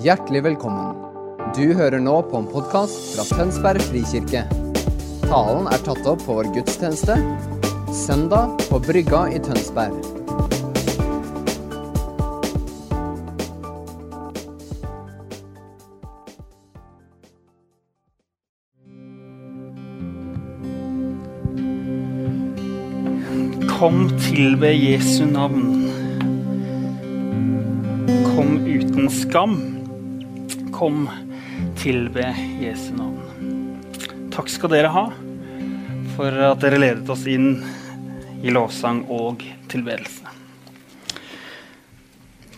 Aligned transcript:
Hjertelig 0.00 0.40
velkommen. 0.46 0.94
Du 1.52 1.74
hører 1.76 2.00
nå 2.00 2.14
på 2.30 2.38
en 2.38 2.46
podkast 2.48 3.10
fra 3.12 3.24
Tønsberg 3.36 3.82
frikirke. 3.84 4.46
Talen 5.26 5.66
er 5.68 5.82
tatt 5.84 6.06
opp 6.08 6.22
på 6.24 6.38
vår 6.38 6.46
gudstjeneste 6.54 7.18
søndag 7.92 8.54
på 8.70 8.78
Brygga 8.80 9.26
i 9.28 9.40
Tønsberg. 9.44 9.92
Kom 23.74 24.06
tilbe 24.24 24.72
Jesu 24.72 25.26
navn. 25.28 25.68
Kom 28.30 28.56
uten 28.64 29.12
skam. 29.12 29.60
Kom 30.80 31.10
tilbe 31.76 32.22
Jesu 32.56 32.94
navn. 32.96 33.18
Takk 34.32 34.46
skal 34.48 34.70
dere 34.72 34.88
ha 34.88 35.02
for 36.14 36.38
at 36.46 36.62
dere 36.62 36.78
ledet 36.80 37.10
oss 37.12 37.26
inn 37.28 37.50
i 38.40 38.48
lovsang 38.48 39.02
og 39.12 39.44
tilbedelse. 39.68 40.24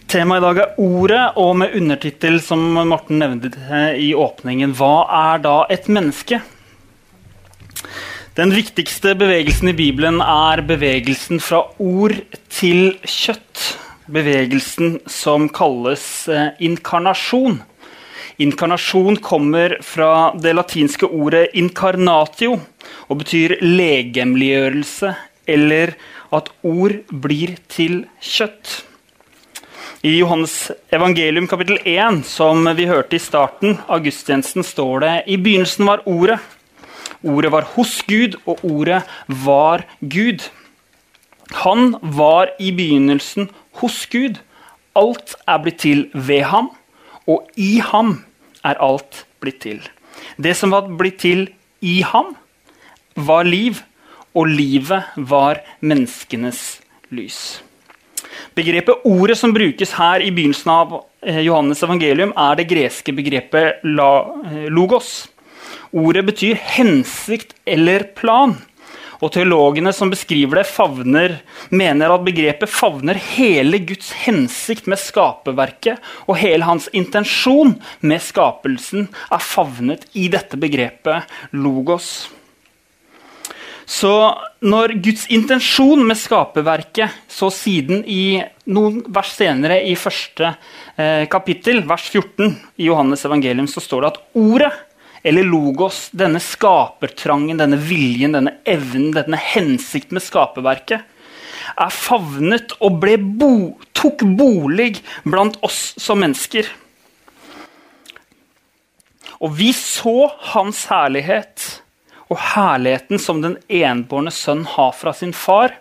Temaet 0.07 0.39
i 0.39 0.45
dag 0.45 0.61
er 0.63 0.79
Ordet, 0.85 1.25
og 1.35 1.57
med 1.65 1.75
undertittel 1.81 2.39
som 2.47 2.63
Morten 2.93 3.19
nevnte 3.25 3.83
i 3.99 4.13
åpningen, 4.15 4.77
Hva 4.79 4.93
er 5.19 5.43
da 5.43 5.57
et 5.67 5.91
menneske? 5.91 6.39
Den 8.39 8.55
viktigste 8.55 9.17
bevegelsen 9.19 9.75
i 9.75 9.77
Bibelen 9.83 10.23
er 10.23 10.63
bevegelsen 10.63 11.43
fra 11.43 11.65
ord 11.83 12.15
til 12.55 12.95
kjøtt. 13.03 13.67
Bevegelsen 14.07 15.01
som 15.11 15.51
kalles 15.51 16.29
eh, 16.31 16.55
inkarnasjon. 16.63 17.65
Inkarnasjon 18.41 19.19
kommer 19.21 19.77
fra 19.85 20.33
det 20.39 20.55
latinske 20.57 21.07
ordet 21.07 21.51
'incarnatio' 21.53 22.61
og 23.09 23.19
betyr 23.19 23.59
legemliggjørelse, 23.61 25.15
eller 25.47 25.95
at 26.33 26.49
ord 26.63 26.95
blir 27.13 27.57
til 27.69 28.07
kjøtt. 28.21 28.85
I 30.03 30.17
Johannes 30.19 30.73
evangelium 30.91 31.47
kapittel 31.47 31.79
1, 31.85 32.25
som 32.27 32.65
vi 32.75 32.89
hørte 32.89 33.15
i 33.15 33.23
starten 33.23 33.77
av 33.87 34.03
gudstjenesten, 34.03 34.65
står 34.67 35.05
det 35.05 35.13
i 35.31 35.37
begynnelsen 35.37 35.87
var 35.87 36.03
Ordet. 36.07 36.41
Ordet 37.23 37.53
var 37.53 37.69
hos 37.77 38.01
Gud, 38.09 38.35
og 38.51 38.59
ordet 38.67 39.05
var 39.29 39.85
Gud. 40.01 40.43
Han 41.63 41.95
var 42.03 42.51
i 42.59 42.73
begynnelsen 42.75 43.51
hos 43.79 44.07
Gud. 44.11 44.41
Alt 44.99 45.37
er 45.47 45.63
blitt 45.63 45.79
til 45.85 46.09
ved 46.15 46.49
ham, 46.51 46.73
og 47.27 47.49
i 47.57 47.79
ham 47.85 48.17
er 48.65 48.79
alt 48.83 49.25
blitt 49.43 49.61
til. 49.65 49.81
Det 50.39 50.55
som 50.57 50.73
var 50.75 50.89
blitt 50.89 51.21
til 51.23 51.49
i 51.83 52.01
ham, 52.07 52.35
var 53.17 53.45
liv, 53.45 53.83
og 54.33 54.49
livet 54.49 55.13
var 55.29 55.61
menneskenes 55.85 56.81
lys. 57.13 57.61
Begrepet 58.57 59.05
'ordet' 59.05 59.37
som 59.37 59.53
brukes 59.53 59.93
her 59.93 60.21
i 60.25 60.31
begynnelsen 60.31 60.71
av 60.73 61.05
Johannes 61.45 61.83
evangelium, 61.83 62.33
er 62.37 62.57
det 62.57 62.69
greske 62.69 63.13
begrepet 63.13 63.85
'logos'. 63.85 65.29
Ordet 65.93 66.25
betyr 66.25 66.57
hensikt 66.57 67.55
eller 67.67 68.05
plan. 68.17 68.57
Og 69.23 69.31
Teologene 69.31 69.93
som 69.95 70.11
beskriver 70.11 70.59
det, 70.59 70.67
favner, 70.67 71.37
mener 71.71 72.11
at 72.11 72.25
begrepet 72.27 72.71
favner 72.71 73.19
hele 73.37 73.79
Guds 73.87 74.11
hensikt 74.25 74.89
med 74.91 74.99
skaperverket, 74.99 76.03
og 76.27 76.41
hele 76.43 76.67
hans 76.67 76.89
intensjon 76.91 77.77
med 78.03 78.23
skapelsen 78.25 79.07
er 79.31 79.43
favnet 79.47 80.09
i 80.19 80.27
dette 80.33 80.59
begrepet 80.59 81.31
logos. 81.55 82.33
Så 83.87 84.11
når 84.65 84.97
Guds 85.05 85.27
intensjon 85.31 86.03
med 86.07 86.19
skaperverket 86.19 87.15
så 87.31 87.51
siden 87.53 88.03
i 88.07 88.41
noen 88.73 89.03
vers 89.13 89.35
senere 89.37 89.81
i 89.87 89.95
første 89.99 90.55
eh, 90.97 91.27
kapittel, 91.31 91.83
vers 91.87 92.07
14 92.09 92.55
i 92.79 92.89
Johannes 92.89 93.27
evangelium, 93.27 93.69
så 93.71 93.83
står 93.83 94.03
det 94.03 94.13
at 94.13 94.23
ordet 94.39 94.73
eller 95.23 95.47
logos, 95.47 96.09
denne 96.11 96.41
skapertrangen, 96.43 97.61
denne 97.61 97.79
viljen, 97.79 98.35
denne 98.35 98.57
evnen, 98.69 99.13
denne 99.15 99.39
hensikt 99.39 100.11
med 100.15 100.25
skaperverket, 100.25 101.07
er 101.79 101.95
favnet 101.95 102.75
og 102.83 102.99
bo, 103.39 103.79
tok 103.95 104.25
bolig 104.37 104.97
blant 105.23 105.61
oss 105.63 105.95
som 106.01 106.21
mennesker. 106.23 106.67
Og 109.43 109.55
vi 109.59 109.71
så 109.75 110.33
hans 110.53 110.85
herlighet 110.91 111.69
og 112.29 112.39
herligheten 112.55 113.23
som 113.23 113.43
den 113.45 113.59
enbårne 113.71 114.33
sønn 114.35 114.65
har 114.75 114.95
fra 114.97 115.15
sin 115.15 115.35
far, 115.35 115.79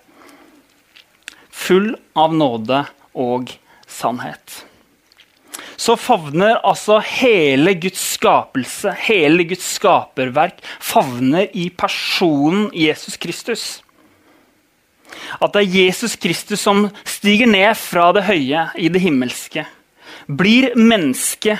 full 1.51 1.95
av 2.17 2.33
nåde 2.33 2.85
og 3.17 3.53
sannhet 3.89 4.61
så 5.81 5.95
favner 5.97 6.59
altså 6.67 6.99
hele 7.01 7.73
Guds 7.81 8.01
skapelse, 8.17 8.93
hele 9.07 9.47
Guds 9.49 9.65
skaperverk, 9.79 10.59
favner 10.79 11.47
i 11.57 11.69
personen 11.73 12.69
Jesus 12.77 13.17
Kristus. 13.17 13.63
At 15.41 15.55
det 15.55 15.63
er 15.63 15.77
Jesus 15.87 16.15
Kristus 16.21 16.61
som 16.61 16.85
stiger 17.07 17.49
ned 17.49 17.73
fra 17.79 18.11
det 18.15 18.27
høye 18.29 18.67
i 18.77 18.91
det 18.93 19.01
himmelske, 19.01 19.65
blir 20.29 20.75
menneske 20.77 21.57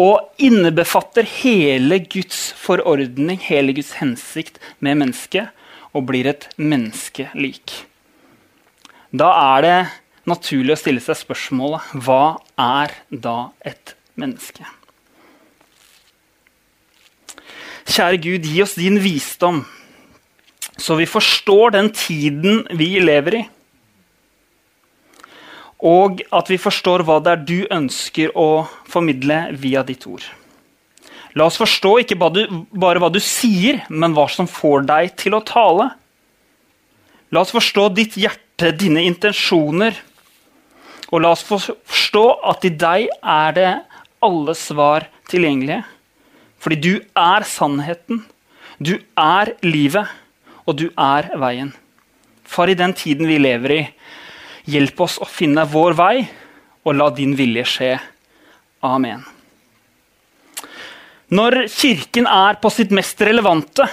og 0.00 0.32
innebefatter 0.42 1.26
hele 1.28 2.00
Guds 2.10 2.50
forordning, 2.58 3.38
hele 3.46 3.76
Guds 3.76 3.94
hensikt 4.00 4.58
med 4.80 4.98
mennesket, 5.04 5.52
og 5.92 6.08
blir 6.08 6.26
et 6.26 6.48
menneskelik. 6.56 7.84
Da 9.12 9.28
er 9.36 9.64
det 9.64 9.80
naturlig 10.28 10.76
å 10.76 10.80
stille 10.80 11.02
seg 11.02 11.18
spørsmålet 11.18 11.94
hva 12.04 12.38
er 12.60 12.94
da 13.10 13.52
et 13.66 13.94
menneske? 14.18 14.66
Kjære 17.92 18.20
Gud, 18.22 18.46
gi 18.46 18.62
oss 18.62 18.76
din 18.78 19.00
visdom, 19.02 19.64
så 20.78 20.96
vi 20.96 21.08
forstår 21.10 21.74
den 21.74 21.90
tiden 21.92 22.62
vi 22.78 22.94
lever 23.02 23.40
i. 23.40 23.42
Og 25.82 26.22
at 26.30 26.48
vi 26.48 26.60
forstår 26.62 27.02
hva 27.02 27.18
det 27.20 27.32
er 27.32 27.42
du 27.42 27.58
ønsker 27.74 28.30
å 28.38 28.64
formidle 28.88 29.48
via 29.58 29.82
ditt 29.82 30.06
ord. 30.06 30.22
La 31.34 31.48
oss 31.48 31.58
forstå 31.58 31.96
ikke 32.04 32.18
bare 32.20 33.02
hva 33.02 33.10
du 33.10 33.18
sier, 33.18 33.82
men 33.90 34.14
hva 34.14 34.28
som 34.30 34.46
får 34.46 34.86
deg 34.86 35.16
til 35.18 35.34
å 35.34 35.42
tale. 35.48 35.88
La 37.32 37.42
oss 37.42 37.54
forstå 37.54 37.88
ditt 37.96 38.18
hjerte, 38.20 38.70
dine 38.78 39.02
intensjoner 39.08 39.96
og 41.12 41.20
la 41.20 41.32
oss 41.36 41.44
forstå 41.44 42.24
at 42.48 42.64
i 42.64 42.72
deg 42.72 43.10
er 43.20 43.56
det 43.56 43.70
alle 44.24 44.54
svar 44.56 45.06
tilgjengelige. 45.28 45.82
Fordi 46.62 46.78
du 46.78 46.92
er 47.18 47.44
sannheten, 47.48 48.22
du 48.78 48.96
er 49.18 49.52
livet, 49.66 50.08
og 50.64 50.78
du 50.78 50.86
er 50.94 51.28
veien. 51.42 51.72
Far, 52.46 52.70
i 52.70 52.78
den 52.78 52.94
tiden 52.96 53.28
vi 53.28 53.40
lever 53.40 53.74
i, 53.74 53.82
hjelp 54.70 55.00
oss 55.02 55.18
å 55.22 55.28
finne 55.28 55.66
vår 55.68 55.96
vei, 55.98 56.16
og 56.86 56.96
la 56.98 57.10
din 57.14 57.34
vilje 57.38 57.66
skje. 57.68 57.92
Amen. 58.86 59.22
Når 61.32 61.64
Kirken 61.72 62.26
er 62.28 62.58
på 62.62 62.70
sitt 62.72 62.92
mest 62.94 63.20
relevante, 63.24 63.86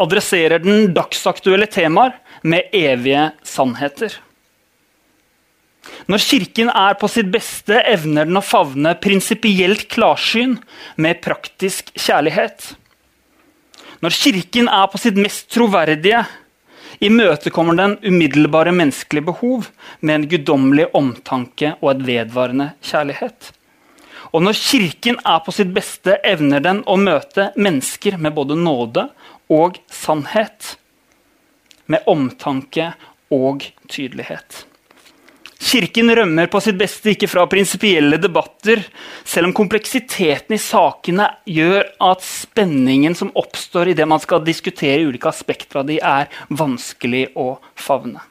adresserer 0.00 0.62
den 0.62 0.92
dagsaktuelle 0.96 1.68
temaer 1.70 2.16
med 2.48 2.72
evige 2.74 3.28
sannheter. 3.46 4.14
Når 6.10 6.22
Kirken 6.22 6.70
er 6.70 6.94
på 6.98 7.08
sitt 7.10 7.30
beste, 7.32 7.80
evner 7.88 8.28
den 8.28 8.38
å 8.38 8.44
favne 8.44 8.94
prinsipielt 9.02 9.88
klarsyn 9.90 10.56
med 10.96 11.22
praktisk 11.24 11.90
kjærlighet. 11.98 12.72
Når 14.02 14.16
Kirken 14.18 14.70
er 14.70 14.86
på 14.90 14.98
sitt 14.98 15.18
mest 15.18 15.48
troverdige, 15.54 16.24
imøtekommer 17.02 17.78
den 17.78 17.96
umiddelbare 18.02 18.74
menneskelige 18.74 19.28
behov 19.30 19.68
med 20.00 20.14
en 20.14 20.28
guddommelig 20.30 20.88
omtanke 20.98 21.74
og 21.80 21.92
et 21.94 22.06
vedvarende 22.06 22.68
kjærlighet. 22.82 23.52
Og 24.32 24.42
når 24.46 24.58
Kirken 24.58 25.18
er 25.28 25.40
på 25.44 25.54
sitt 25.54 25.72
beste, 25.74 26.16
evner 26.24 26.62
den 26.64 26.82
å 26.88 26.96
møte 26.96 27.50
mennesker 27.58 28.18
med 28.22 28.34
både 28.38 28.56
nåde 28.58 29.08
og 29.52 29.78
sannhet. 29.92 30.76
Med 31.90 32.06
omtanke 32.08 32.92
og 33.34 33.66
tydelighet. 33.90 34.64
Kirken 35.62 36.10
rømmer 36.10 36.48
på 36.50 36.58
sitt 36.64 36.74
beste 36.78 37.12
ikke 37.12 37.28
fra 37.30 37.44
prinsipielle 37.46 38.18
debatter, 38.18 38.82
selv 39.22 39.48
om 39.48 39.54
kompleksiteten 39.54 40.56
i 40.56 40.60
sakene 40.60 41.28
gjør 41.46 41.86
at 42.02 42.24
spenningen 42.26 43.14
som 43.14 43.30
oppstår 43.38 43.92
i 43.92 43.96
det 43.98 44.08
man 44.10 44.20
skal 44.22 44.42
diskutere 44.42 45.06
ulike 45.06 45.30
aspekter 45.30 45.82
av 45.82 45.86
de, 45.86 46.00
er 46.02 46.26
vanskelig 46.50 47.28
å 47.38 47.54
favne. 47.78 48.24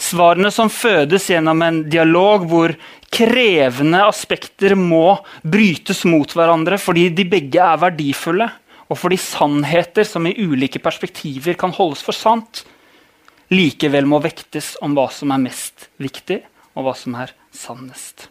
Svarene 0.00 0.50
som 0.52 0.68
fødes 0.72 1.30
gjennom 1.32 1.62
en 1.64 1.78
dialog 1.88 2.44
hvor 2.50 2.74
krevende 3.12 4.02
aspekter 4.04 4.76
må 4.76 5.18
brytes 5.40 6.04
mot 6.08 6.36
hverandre 6.36 6.76
fordi 6.80 7.08
de 7.16 7.24
begge 7.28 7.64
er 7.64 7.80
verdifulle, 7.80 8.50
og 8.90 8.98
fordi 8.98 9.16
sannheter 9.22 10.04
som 10.04 10.26
i 10.28 10.34
ulike 10.36 10.82
perspektiver 10.82 11.56
kan 11.56 11.72
holdes 11.72 12.04
for 12.04 12.16
sant, 12.16 12.64
likevel 13.50 14.06
må 14.08 14.20
vektes 14.22 14.76
om 14.84 14.94
hva 14.96 15.08
som 15.12 15.32
er 15.34 15.42
mest 15.42 15.88
viktig, 16.02 16.40
og 16.78 16.86
hva 16.86 16.94
som 16.96 17.16
er 17.18 17.32
sannest. 17.54 18.28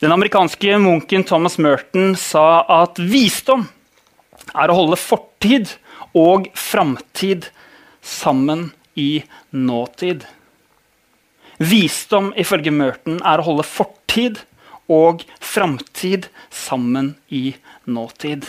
Den 0.00 0.12
amerikanske 0.14 0.78
munken 0.80 1.26
Thomas 1.28 1.58
Merton 1.60 2.14
sa 2.18 2.64
at 2.82 2.98
visdom 2.98 3.66
er 4.56 4.72
å 4.72 4.78
holde 4.78 4.98
fortid 4.98 5.74
og 6.16 6.48
framtid 6.56 7.50
sammen 8.00 8.70
i 8.98 9.22
nåtid. 9.52 10.24
Visdom 11.60 12.32
ifølge 12.40 12.72
Merton 12.72 13.20
er 13.20 13.42
å 13.42 13.46
holde 13.50 13.66
fortid 13.68 14.40
og 14.90 15.26
framtid 15.44 16.30
sammen 16.48 17.14
i 17.28 17.52
nåtid. 17.84 18.48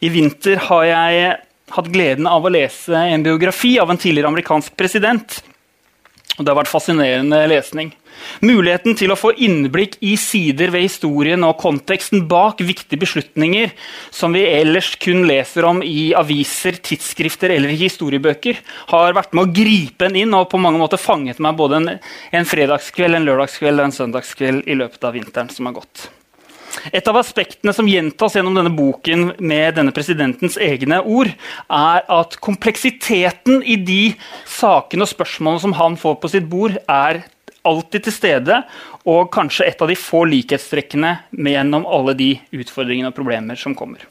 I 0.00 0.08
vinter 0.08 0.56
har 0.70 0.84
jeg 0.88 1.30
hatt 1.76 1.88
gleden 1.92 2.26
av 2.26 2.46
å 2.46 2.52
lese 2.52 2.96
en 2.96 3.24
biografi 3.24 3.76
av 3.82 3.90
en 3.92 4.00
tidligere 4.00 4.30
amerikansk 4.32 4.76
president. 4.78 5.40
Og 6.38 6.44
det 6.44 6.52
har 6.52 6.56
vært 6.62 6.72
fascinerende 6.72 7.40
lesning. 7.50 7.90
Muligheten 8.44 8.96
til 8.96 9.12
å 9.12 9.18
få 9.18 9.32
innblikk 9.44 9.98
i 10.04 10.14
sider 10.20 10.72
ved 10.72 10.86
historien 10.86 11.44
og 11.44 11.58
konteksten 11.60 12.24
bak 12.30 12.62
viktige 12.64 13.00
beslutninger 13.00 13.72
som 14.14 14.32
vi 14.36 14.46
ellers 14.48 14.94
kun 15.00 15.26
leser 15.28 15.66
om 15.68 15.82
i 15.84 16.10
aviser, 16.16 16.78
tidsskrifter 16.80 17.52
eller 17.54 17.76
historiebøker, 17.80 18.60
har 18.92 19.16
vært 19.16 19.36
med 19.36 19.46
å 19.46 19.52
gripe 19.60 20.08
en 20.08 20.16
inn 20.20 20.36
og 20.36 20.48
på 20.52 20.60
mange 20.60 20.80
måter 20.80 21.00
fanget 21.00 21.42
meg 21.44 21.58
både 21.60 21.80
en, 21.80 21.92
en 22.40 22.48
fredagskveld, 22.48 23.20
en 23.20 23.28
lørdagskveld 23.28 23.80
og 23.80 23.90
en 23.90 23.98
søndagskveld 24.00 24.64
i 24.64 24.80
løpet 24.80 25.04
av 25.04 25.16
vinteren 25.16 25.52
som 25.52 25.68
har 25.68 25.80
gått. 25.80 26.08
Et 26.92 27.08
av 27.10 27.18
aspektene 27.18 27.72
som 27.74 27.88
gjentas 27.88 28.36
gjennom 28.36 28.54
denne 28.56 28.72
boken 28.74 29.32
med 29.38 29.76
denne 29.78 29.94
presidentens 29.94 30.58
egne 30.60 31.00
ord, 31.02 31.32
er 31.66 32.06
at 32.06 32.36
kompleksiteten 32.42 33.64
i 33.64 33.76
de 33.76 34.02
sakene 34.48 35.06
og 35.06 35.12
spørsmålene 35.12 35.64
som 35.64 35.76
han 35.80 35.98
får 36.00 36.20
på 36.22 36.32
sitt 36.32 36.48
bord, 36.50 36.78
er 36.86 37.24
alltid 37.66 38.06
til 38.06 38.16
stede, 38.16 38.62
og 39.08 39.30
kanskje 39.34 39.66
et 39.68 39.82
av 39.82 39.90
de 39.90 39.98
få 39.98 40.24
likhetstrekkene 40.28 41.16
gjennom 41.36 41.86
alle 41.88 42.16
de 42.16 42.30
utfordringene 42.56 43.10
og 43.10 43.16
problemer 43.16 43.58
som 43.60 43.76
kommer. 43.76 44.06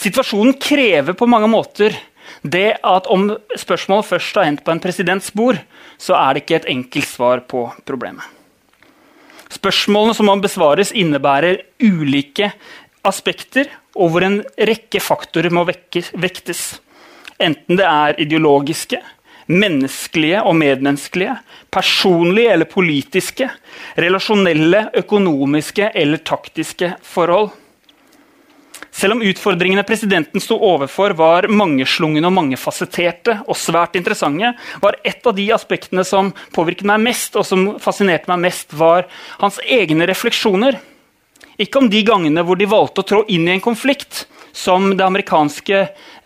Situasjonen 0.00 0.56
krever 0.58 1.14
på 1.14 1.28
mange 1.30 1.50
måter 1.52 1.94
det 2.42 2.78
at 2.86 3.08
om 3.12 3.28
spørsmålet 3.58 4.08
først 4.08 4.38
har 4.38 4.48
endt 4.48 4.64
på 4.64 4.72
en 4.74 4.82
presidents 4.82 5.30
bord, 5.36 5.60
så 6.00 6.16
er 6.18 6.34
det 6.34 6.44
ikke 6.44 6.62
et 6.62 6.70
enkelt 6.72 7.06
svar 7.06 7.44
på 7.46 7.68
problemet. 7.86 8.24
Spørsmålene 9.52 10.16
som 10.16 10.28
må 10.30 10.36
besvares, 10.40 10.94
innebærer 10.96 11.60
ulike 11.82 12.52
aspekter, 13.04 13.68
og 13.92 14.14
hvor 14.14 14.24
en 14.24 14.38
rekke 14.56 15.02
faktorer 15.02 15.52
må 15.52 15.66
vektes. 15.68 16.62
Enten 17.42 17.76
det 17.76 17.84
er 17.88 18.20
ideologiske, 18.22 19.00
menneskelige 19.52 20.40
og 20.46 20.54
medmenneskelige, 20.56 21.34
personlige 21.74 22.52
eller 22.54 22.70
politiske, 22.70 23.48
relasjonelle, 23.98 24.86
økonomiske 25.02 25.90
eller 25.98 26.22
taktiske 26.24 26.94
forhold. 27.02 27.50
Selv 28.92 29.16
om 29.16 29.22
utfordringene 29.24 29.84
presidenten 29.88 30.42
sto 30.44 30.58
overfor 30.60 31.14
var 31.16 31.48
mangeslungne 31.48 32.26
og 32.28 32.34
mangefasetterte 32.36 33.38
og 33.46 33.56
svært 33.56 33.96
interessante, 33.96 34.52
var 34.84 34.98
et 35.08 35.24
av 35.26 35.36
de 35.38 35.46
aspektene 35.56 36.04
som 36.04 36.28
påvirket 36.52 36.86
meg 36.90 37.00
mest, 37.08 37.38
og 37.40 37.46
som 37.48 37.64
fascinerte 37.80 38.28
meg 38.28 38.44
mest, 38.44 38.76
var 38.76 39.08
hans 39.40 39.56
egne 39.64 40.06
refleksjoner. 40.10 40.76
Ikke 41.62 41.80
om 41.80 41.88
de 41.92 42.04
gangene 42.04 42.44
hvor 42.44 42.60
de 42.60 42.68
valgte 42.68 43.00
å 43.00 43.08
trå 43.08 43.22
inn 43.32 43.48
i 43.48 43.54
en 43.56 43.64
konflikt, 43.64 44.26
som 44.52 44.90
det 44.92 45.04
amerikanske 45.06 45.78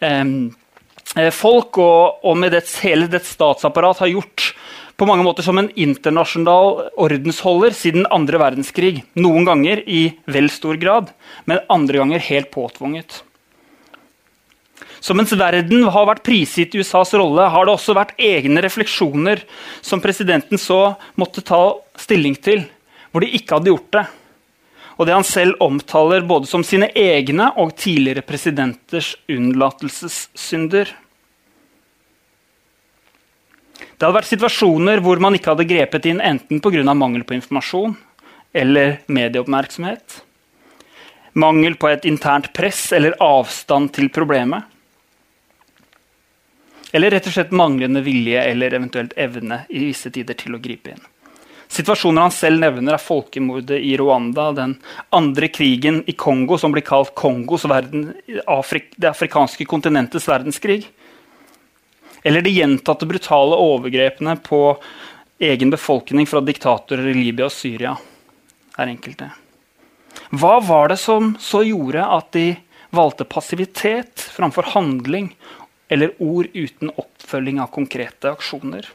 eh, 0.03 0.31
eh 1.17 1.31
folk 1.31 1.79
og, 1.79 2.25
og 2.27 2.35
med 2.37 2.51
dets, 2.53 2.81
hele 2.83 3.07
dets 3.07 3.31
statsapparat 3.39 4.03
har 4.03 4.11
gjort 4.11 4.51
på 4.97 5.07
mange 5.09 5.25
måter 5.27 5.45
som 5.45 5.59
en 5.61 5.69
internasjonal 5.77 6.87
ordensholder 6.97 7.75
siden 7.77 8.09
andre 8.13 8.41
verdenskrig. 8.41 9.03
Noen 9.21 9.45
ganger 9.45 9.83
i 9.85 10.09
vel 10.25 10.49
stor 10.53 10.79
grad, 10.81 11.13
men 11.45 11.65
andre 11.73 12.01
ganger 12.01 12.29
helt 12.31 12.51
påtvunget. 12.55 13.21
Så 15.01 15.15
mens 15.15 15.35
verden 15.37 15.85
har 15.93 16.07
vært 16.09 16.25
prisgitt 16.27 16.75
USAs 16.75 17.13
rolle, 17.15 17.45
har 17.53 17.67
det 17.67 17.75
også 17.77 17.95
vært 17.95 18.17
egne 18.19 18.63
refleksjoner 18.65 19.45
som 19.85 20.01
presidenten 20.03 20.59
så 20.59 20.97
måtte 21.21 21.45
ta 21.47 21.77
stilling 22.01 22.35
til, 22.41 22.65
hvor 23.13 23.23
de 23.23 23.31
ikke 23.37 23.59
hadde 23.59 23.71
gjort 23.71 23.93
det. 23.99 24.07
Og 24.97 25.07
det 25.07 25.13
han 25.13 25.29
selv 25.29 25.61
omtaler 25.61 26.25
både 26.25 26.49
som 26.49 26.65
sine 26.65 26.89
egne 26.97 27.51
og 27.61 27.75
tidligere 27.77 28.25
presidenters 28.25 29.13
unnlatelsessynder. 29.29 30.89
Det 33.97 34.05
hadde 34.05 34.19
vært 34.19 34.29
situasjoner 34.29 35.01
hvor 35.01 35.21
man 35.25 35.37
ikke 35.39 35.55
hadde 35.55 35.69
grepet 35.69 36.07
inn 36.11 36.21
enten 36.21 36.61
pga. 36.61 36.83
mangel 36.93 37.25
på 37.25 37.33
informasjon 37.39 37.97
eller 38.53 38.99
medieoppmerksomhet, 39.09 40.23
mangel 41.33 41.77
på 41.81 41.89
et 41.89 42.05
internt 42.05 42.53
press 42.53 42.93
eller 42.93 43.17
avstand 43.21 43.93
til 43.97 44.09
problemet, 44.13 44.65
eller 46.93 47.11
rett 47.11 47.27
og 47.29 47.35
slett 47.35 47.53
manglende 47.53 48.01
vilje 48.05 48.41
eller 48.41 48.73
eventuelt 48.77 49.13
evne 49.17 49.65
i 49.69 49.81
visse 49.89 50.13
tider 50.13 50.37
til 50.39 50.57
å 50.57 50.61
gripe 50.63 50.93
inn. 50.93 51.03
Situasjoner 51.69 52.23
han 52.29 52.33
selv 52.33 52.63
nevner, 52.63 52.95
er 52.95 53.03
folkemordet 53.03 53.81
i 53.83 53.97
Rwanda, 53.99 54.53
den 54.55 54.77
andre 55.11 55.49
krigen 55.51 56.03
i 56.07 56.15
Kongo, 56.15 56.61
som 56.61 56.73
blir 56.73 56.85
kalt 56.87 57.11
Kongos 57.19 57.67
verden, 57.69 58.13
Afrik, 58.47 58.93
det 58.97 59.11
afrikanske 59.11 59.67
kontinentets 59.67 60.29
verdenskrig. 60.31 60.87
Eller 62.27 62.43
de 62.43 62.51
gjentatte 62.51 63.07
brutale 63.07 63.55
overgrepene 63.63 64.35
på 64.43 64.61
egen 65.47 65.71
befolkning 65.71 66.27
fra 66.27 66.41
diktatorer 66.43 67.13
i 67.13 67.15
Libya 67.15 67.47
og 67.47 67.55
Syria 67.55 67.93
er 68.77 68.91
enkelte. 68.91 69.29
Hva 70.35 70.57
var 70.65 70.91
det 70.91 70.99
som 70.99 71.35
så 71.41 71.63
gjorde 71.63 72.03
at 72.03 72.33
de 72.35 72.49
valgte 72.97 73.29
passivitet 73.29 74.25
framfor 74.35 74.73
handling 74.73 75.31
eller 75.93 76.17
ord 76.19 76.49
uten 76.55 76.91
oppfølging 76.97 77.61
av 77.63 77.71
konkrete 77.75 78.33
aksjoner? 78.33 78.89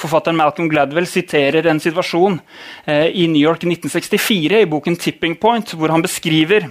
Forfatteren 0.00 0.36
Malcolm 0.36 0.68
Gladwell 0.68 1.08
siterer 1.08 1.66
en 1.68 1.80
situasjon 1.80 2.38
eh, 2.84 3.08
i 3.08 3.26
New 3.28 3.40
York 3.40 3.64
1964 3.64 4.60
i 4.60 4.68
boken 4.68 4.96
'Tipping 4.96 5.36
Point', 5.40 5.74
hvor 5.76 5.92
han 5.92 6.04
beskriver 6.04 6.68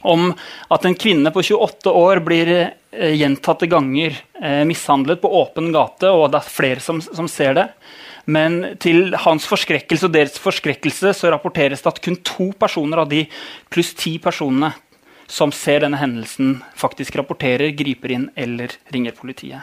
om 0.00 0.32
at 0.70 0.84
en 0.84 0.96
kvinne 0.98 1.30
på 1.34 1.42
28 1.42 1.92
år 1.92 2.20
blir 2.24 2.50
eh, 2.56 3.14
gjentatte 3.18 3.68
ganger 3.70 4.18
eh, 4.42 4.64
mishandlet 4.68 5.20
på 5.22 5.30
åpen 5.40 5.72
gate, 5.74 6.10
og 6.10 6.30
det 6.32 6.42
er 6.42 6.52
flere 6.52 6.84
som, 6.84 7.00
som, 7.02 7.28
ser 7.30 7.56
det. 7.58 7.66
Men 8.28 8.76
til 8.82 9.16
hans 9.24 9.46
forskrekkelse 9.48 10.08
og 10.08 10.14
deres 10.14 10.36
forskrekkelse 10.42 11.14
så 11.16 11.32
rapporteres 11.32 11.82
det 11.82 11.92
at 11.92 12.02
kun 12.04 12.18
to 12.26 12.50
personer 12.60 13.02
av 13.02 13.08
de 13.10 13.24
pluss 13.72 13.94
ti 13.96 14.18
personene 14.22 14.74
som 15.28 15.52
ser 15.52 15.82
denne 15.84 15.98
hendelsen, 16.00 16.62
faktisk 16.76 17.18
rapporterer, 17.20 17.74
griper 17.76 18.14
inn 18.14 18.30
eller 18.36 18.72
ringer 18.92 19.16
politiet. 19.16 19.60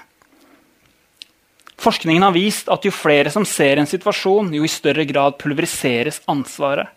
Forskningen 1.82 2.24
har 2.24 2.34
vist 2.34 2.70
at 2.72 2.86
jo 2.86 2.94
flere 2.94 3.32
som 3.34 3.46
ser 3.46 3.82
en 3.82 3.89
situasjon, 3.89 4.54
jo 4.56 4.63
i 4.63 4.72
større 4.72 5.04
grad 5.10 5.39
pulveriseres 5.42 6.22
ansvaret 6.32 6.94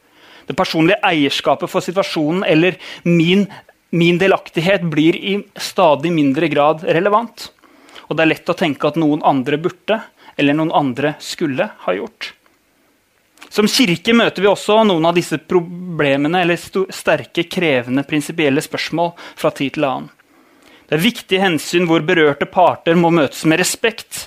det 0.48 0.56
personlige 0.56 1.00
eierskapet 1.04 1.70
for 1.70 1.84
situasjonen 1.84 2.42
eller 2.48 2.78
min, 3.04 3.46
min 3.90 4.18
delaktighet 4.20 4.86
blir 4.88 5.16
i 5.16 5.36
stadig 5.60 6.12
mindre 6.14 6.48
grad 6.48 6.86
relevant. 6.88 7.50
Og 8.08 8.16
det 8.16 8.24
er 8.24 8.32
lett 8.32 8.50
å 8.50 8.56
tenke 8.56 8.88
at 8.88 8.96
noen 9.00 9.22
andre 9.28 9.60
burde 9.60 10.00
eller 10.38 10.56
noen 10.56 10.72
andre 10.72 11.14
skulle 11.20 11.68
ha 11.84 11.94
gjort. 11.94 12.32
Som 13.48 13.68
kirke 13.70 14.12
møter 14.16 14.44
vi 14.44 14.50
også 14.50 14.82
noen 14.88 15.06
av 15.08 15.16
disse 15.16 15.38
problemene 15.40 16.42
eller 16.44 16.58
sterke, 16.58 17.46
krevende 17.48 18.04
prinsipielle 18.08 18.62
spørsmål 18.64 19.14
fra 19.38 19.52
tid 19.54 19.76
til 19.76 19.86
annen. 19.88 20.10
Det 20.88 20.96
er 20.96 21.04
viktige 21.04 21.42
hensyn 21.42 21.84
hvor 21.84 22.00
berørte 22.00 22.46
parter 22.48 22.96
må 22.96 23.10
møtes 23.12 23.42
med 23.44 23.60
respekt, 23.60 24.22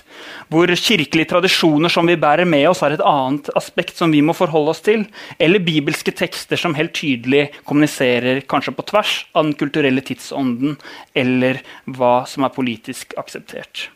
hvor 0.52 0.70
kirkelige 0.78 1.26
tradisjoner 1.32 1.90
som 1.90 2.06
vi 2.06 2.14
bærer 2.20 2.46
med 2.46 2.68
oss, 2.70 2.84
har 2.84 2.94
et 2.94 3.02
annet 3.02 3.50
aspekt 3.58 3.98
som 3.98 4.12
vi 4.14 4.20
må 4.22 4.34
forholde 4.36 4.70
oss 4.70 4.82
til, 4.86 5.02
eller 5.42 5.64
bibelske 5.64 6.14
tekster 6.14 6.60
som 6.60 6.76
helt 6.78 6.94
tydelig 6.94 7.48
kommuniserer 7.66 8.44
kanskje 8.46 8.76
på 8.78 8.86
tvers 8.92 9.16
av 9.34 9.48
den 9.48 9.56
kulturelle 9.58 10.04
tidsånden, 10.06 10.76
eller 11.18 11.58
hva 11.90 12.20
som 12.30 12.46
er 12.46 12.54
politisk 12.54 13.18
akseptert. 13.18 13.88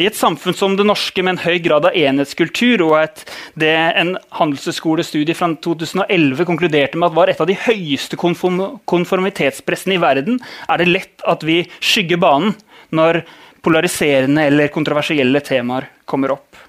I 0.00 0.06
et 0.08 0.16
samfunn 0.16 0.56
som 0.56 0.74
det 0.78 0.86
norske 0.88 1.22
med 1.24 1.36
en 1.36 1.42
høy 1.44 1.58
grad 1.64 1.86
av 1.88 1.96
enhetskultur 1.98 2.84
og 2.86 2.96
et, 3.02 3.24
det 3.60 3.72
en 3.72 4.14
handelshøyskolestudie 4.38 5.36
fra 5.36 5.50
2011 5.64 6.46
konkluderte 6.48 6.98
med 7.00 7.10
at 7.10 7.18
var 7.18 7.32
et 7.32 7.42
av 7.44 7.50
de 7.50 7.58
høyeste 7.66 8.16
konform 8.20 8.80
konformitetspressene 8.88 9.98
i 9.98 10.02
verden, 10.02 10.40
er 10.68 10.80
det 10.80 10.90
lett 10.90 11.26
at 11.28 11.44
vi 11.44 11.62
skygger 11.80 12.20
banen 12.22 12.56
når 12.92 13.22
polariserende 13.62 14.48
eller 14.48 14.72
kontroversielle 14.74 15.40
temaer 15.44 15.90
kommer 16.08 16.34
opp. 16.34 16.62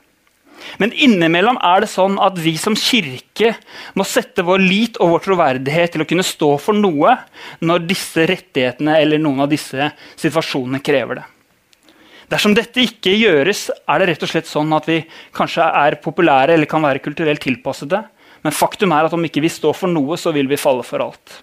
Men 0.78 0.94
innimellom 0.96 1.58
er 1.64 1.84
det 1.84 1.92
sånn 1.92 2.16
at 2.24 2.38
vi 2.40 2.56
som 2.60 2.76
kirke 2.80 3.54
må 4.00 4.06
sette 4.08 4.46
vår 4.46 4.64
lit 4.64 5.00
og 5.04 5.16
vår 5.16 5.26
troverdighet 5.28 5.96
til 5.96 6.06
å 6.06 6.10
kunne 6.10 6.26
stå 6.26 6.56
for 6.62 6.78
noe 6.78 7.18
når 7.66 7.86
disse 7.90 8.26
rettighetene 8.30 8.98
eller 9.02 9.22
noen 9.22 9.46
av 9.46 9.52
disse 9.52 9.92
situasjonene 10.16 10.82
krever 10.84 11.22
det. 11.22 11.28
Dersom 12.32 12.56
dette 12.56 12.84
ikke 12.84 13.14
gjøres, 13.18 13.68
er 13.90 14.00
det 14.00 14.10
rett 14.12 14.26
og 14.26 14.32
slett 14.32 14.50
sånn 14.50 14.72
at 14.76 14.88
vi 14.90 15.02
kanskje 15.36 15.66
er 15.66 16.00
populære 16.04 16.56
eller 16.56 16.70
kan 16.70 16.84
være 16.86 17.04
kulturelt 17.04 17.44
tilpassede, 17.44 18.04
men 18.44 18.56
faktum 18.56 18.94
er 18.96 19.08
at 19.08 19.16
om 19.16 19.26
ikke 19.26 19.44
vi 19.44 19.52
står 19.52 19.76
for 19.78 19.92
noe, 19.92 20.18
så 20.20 20.34
vil 20.36 20.50
vi 20.52 20.60
falle 20.60 20.84
for 20.88 21.04
alt. 21.04 21.42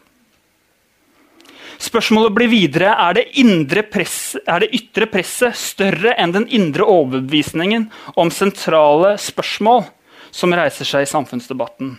Spørsmålet 1.80 2.34
blir 2.36 2.50
videre 2.52 2.92
er 2.92 3.16
det, 3.16 3.86
press, 3.88 4.36
er 4.44 4.60
det 4.60 4.74
ytre 4.76 5.08
presset 5.08 5.56
større 5.56 6.12
enn 6.20 6.34
den 6.34 6.44
indre 6.52 6.84
overbevisningen 6.84 7.86
om 8.20 8.32
sentrale 8.34 9.14
spørsmål 9.20 9.86
som 10.30 10.52
reiser 10.52 10.84
seg 10.84 11.06
i 11.06 11.08
samfunnsdebatten. 11.08 11.94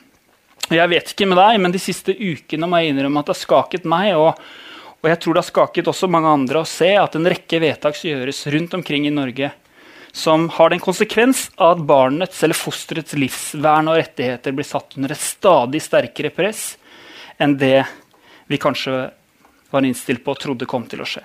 Jeg 0.72 0.92
vet 0.92 1.10
ikke 1.12 1.28
med 1.28 1.40
deg, 1.42 1.58
men 1.60 1.74
De 1.74 1.82
siste 1.82 2.14
ukene 2.14 2.70
må 2.70 2.80
jeg 2.80 2.94
innrømme 2.94 3.24
at 3.24 3.32
det 3.32 3.36
har 3.36 3.42
skaket 3.42 3.88
meg. 3.90 4.14
Og, 4.16 4.38
og 5.02 5.10
jeg 5.10 5.20
tror 5.22 5.34
det 5.34 5.42
har 5.42 5.50
skaket 5.50 5.90
også 5.90 6.10
mange 6.12 6.30
andre 6.30 6.62
å 6.62 6.70
se 6.70 6.92
at 6.98 7.18
en 7.18 7.30
rekke 7.34 7.60
vedtak 7.64 7.98
gjøres 8.06 8.44
rundt 8.54 8.78
omkring 8.78 9.08
i 9.10 9.14
Norge 9.14 9.50
som 10.12 10.50
har 10.58 10.72
den 10.72 10.82
konsekvens 10.84 11.48
at 11.62 11.82
barnets 11.88 12.44
eller 12.44 12.58
fosterets 12.58 13.16
livsvern 13.18 13.90
og 13.92 13.98
rettigheter 14.02 14.54
blir 14.56 14.68
satt 14.68 14.98
under 15.00 15.14
et 15.14 15.24
stadig 15.24 15.82
sterkere 15.84 16.34
press 16.36 16.76
enn 17.42 17.56
det 17.58 17.80
vi 18.52 18.60
kanskje 18.62 19.08
var 19.72 19.88
innstilt 19.88 20.24
på 20.26 20.36
og 20.36 20.42
trodde 20.44 20.68
kom 20.70 20.84
til 20.92 21.02
å 21.02 21.08
skje. 21.08 21.24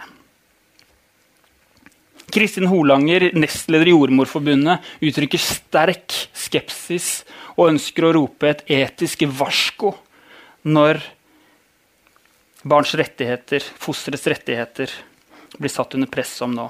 Kristin 2.32 2.68
Holanger, 2.70 3.30
nestleder 3.38 3.88
i 3.88 3.94
Jordmorforbundet, 3.94 4.82
uttrykker 5.02 5.40
sterk 5.40 6.14
skepsis 6.34 7.24
og 7.56 7.72
ønsker 7.72 8.06
å 8.06 8.14
rope 8.16 8.50
et 8.50 8.64
etisk 8.82 9.24
varsko 9.30 9.94
når 10.66 11.00
barns 12.66 12.94
rettigheter, 12.98 13.62
fosterets 13.78 14.26
rettigheter, 14.26 14.90
blir 15.56 15.72
satt 15.72 15.94
under 15.94 16.10
press 16.10 16.34
som 16.42 16.54
nå. 16.54 16.66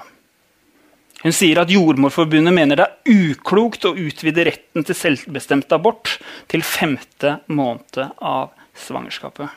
Hun 1.23 1.33
sier 1.33 1.57
at 1.57 1.71
Jordmorforbundet 1.73 2.53
mener 2.53 2.77
det 2.77 2.85
er 2.85 3.23
uklokt 3.31 3.87
å 3.89 3.95
utvide 3.97 4.45
retten 4.45 4.85
til 4.85 4.97
selvbestemt 4.97 5.71
abort 5.73 6.19
til 6.51 6.61
femte 6.61 7.39
måned 7.49 8.03
av 8.21 8.51
svangerskapet. 8.77 9.49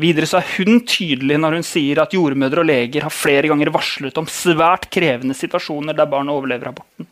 Videre 0.00 0.28
er 0.36 0.52
hun 0.56 0.82
tydelig 0.88 1.36
når 1.40 1.58
hun 1.58 1.66
sier 1.66 2.00
at 2.00 2.14
jordmødre 2.16 2.62
og 2.62 2.68
leger 2.68 3.04
har 3.04 3.12
flere 3.12 3.48
ganger 3.50 3.72
varslet 3.72 4.20
om 4.20 4.28
svært 4.28 4.86
krevende 4.92 5.36
situasjoner 5.36 5.96
der 5.96 6.08
barn 6.08 6.30
overlever 6.32 6.70
aborten. 6.70 7.08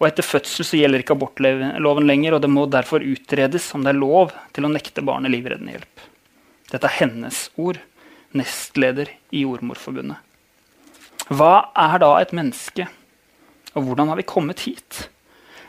Og 0.00 0.06
Etter 0.08 0.24
fødsel 0.24 0.64
så 0.64 0.78
gjelder 0.80 1.02
ikke 1.02 1.12
abortloven 1.12 2.06
lenger, 2.08 2.34
og 2.34 2.40
det 2.40 2.48
må 2.48 2.64
derfor 2.72 3.04
utredes 3.04 3.66
om 3.76 3.84
det 3.84 3.92
er 3.92 4.00
lov 4.00 4.32
til 4.56 4.64
å 4.64 4.72
nekte 4.72 5.04
barnet 5.04 5.32
livreddende 5.34 5.76
hjelp. 5.76 6.04
Dette 6.72 6.88
er 6.88 6.98
hennes 7.02 7.42
ord, 7.60 7.82
nestleder 8.32 9.10
i 9.34 9.44
Jordmorforbundet. 9.44 10.16
Hva 11.28 11.68
er 11.78 12.00
da 12.00 12.14
et 12.18 12.32
menneske, 12.34 12.88
og 13.76 13.84
hvordan 13.86 14.08
har 14.10 14.18
vi 14.18 14.26
kommet 14.26 14.64
hit? 14.64 15.04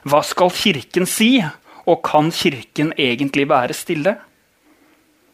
Hva 0.07 0.23
skal 0.25 0.53
Kirken 0.55 1.05
si 1.09 1.35
og 1.83 1.99
kan 2.07 2.31
Kirken 2.33 2.95
egentlig 2.95 3.49
være 3.51 3.75
stille? 3.77 4.15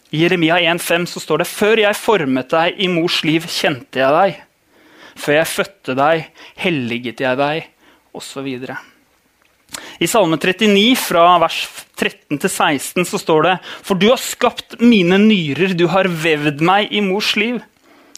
I 0.10 0.24
Jeremia 0.24 0.58
1,5 0.74 1.06
så 1.13 1.22
står 1.22 1.44
det 1.44 1.50
Før 1.51 1.84
jeg 1.84 2.00
formet 2.00 2.50
deg 2.51 2.82
i 2.82 2.89
mors 2.92 3.22
liv, 3.27 3.46
kjente 3.46 4.01
jeg 4.01 4.18
deg. 4.18 4.44
Før 5.20 5.38
jeg 5.38 5.54
fødte 5.54 5.96
deg, 6.00 6.27
helliget 6.60 7.24
jeg 7.24 7.39
deg, 7.39 7.68
osv. 8.17 8.47
I 10.00 10.07
Salme 10.07 10.38
39, 10.38 10.95
fra 11.00 11.24
vers 11.41 11.62
13 11.97 12.38
til 12.38 12.50
16, 12.50 13.05
så 13.09 13.19
står 13.21 13.47
det 13.47 13.55
For 13.86 14.00
du 14.00 14.09
har 14.12 14.21
skapt 14.21 14.77
mine 14.81 15.19
nyrer, 15.21 15.74
du 15.77 15.88
har 15.91 16.09
vevd 16.09 16.62
meg 16.65 16.93
i 16.93 17.01
mors 17.05 17.33
liv. 17.39 17.59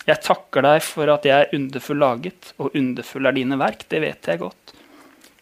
Jeg 0.10 0.24
takker 0.26 0.66
deg 0.66 0.82
for 0.82 1.12
at 1.14 1.26
jeg 1.28 1.36
er 1.36 1.56
underfull 1.56 2.00
laget, 2.02 2.54
og 2.58 2.76
underfull 2.78 3.30
er 3.30 3.36
dine 3.38 3.60
verk. 3.60 3.86
Det 3.92 4.02
vet 4.02 4.32
jeg 4.32 4.42
godt. 4.42 4.74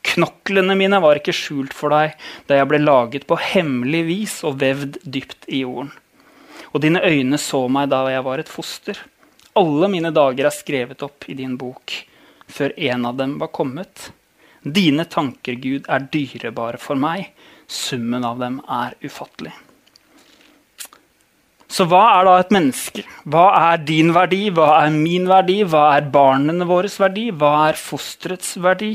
Knoklene 0.07 0.75
mine 0.79 0.99
var 1.03 1.19
ikke 1.19 1.35
skjult 1.35 1.75
for 1.75 1.93
deg 1.93 2.15
da 2.47 2.59
jeg 2.59 2.69
ble 2.69 2.79
laget 2.81 3.27
på 3.27 3.37
hemmelig 3.41 4.03
vis 4.07 4.35
og 4.47 4.59
vevd 4.61 4.99
dypt 5.03 5.47
i 5.51 5.63
jorden. 5.65 5.91
Og 6.73 6.83
dine 6.83 7.01
øyne 7.03 7.39
så 7.41 7.63
meg 7.71 7.89
da 7.91 8.03
jeg 8.11 8.25
var 8.25 8.41
et 8.41 8.51
foster. 8.51 8.99
Alle 9.57 9.89
mine 9.91 10.11
dager 10.13 10.47
er 10.47 10.55
skrevet 10.55 11.03
opp 11.05 11.25
i 11.31 11.35
din 11.37 11.55
bok, 11.59 11.93
før 12.47 12.75
en 12.77 13.07
av 13.09 13.17
dem 13.19 13.37
var 13.41 13.51
kommet. 13.55 14.09
Dine 14.67 15.05
tanker, 15.07 15.55
Gud, 15.61 15.87
er 15.87 16.09
dyrebare 16.11 16.79
for 16.81 16.99
meg. 16.99 17.31
Summen 17.67 18.25
av 18.27 18.41
dem 18.41 18.59
er 18.67 18.95
ufattelig. 19.03 19.53
Så 21.67 21.83
hva 21.91 22.03
er 22.15 22.27
da 22.27 22.37
et 22.39 22.53
menneske? 22.55 23.03
Hva 23.27 23.49
er 23.73 23.81
din 23.83 24.13
verdi? 24.15 24.47
Hva 24.55 24.69
er 24.85 24.93
min 24.95 25.27
verdi? 25.27 25.59
Hva 25.67 25.89
er 25.97 26.07
barnene 26.11 26.67
våres 26.67 26.95
verdi? 26.99 27.27
Hva 27.35 27.67
er 27.67 27.79
fosterets 27.79 28.55
verdi? 28.63 28.93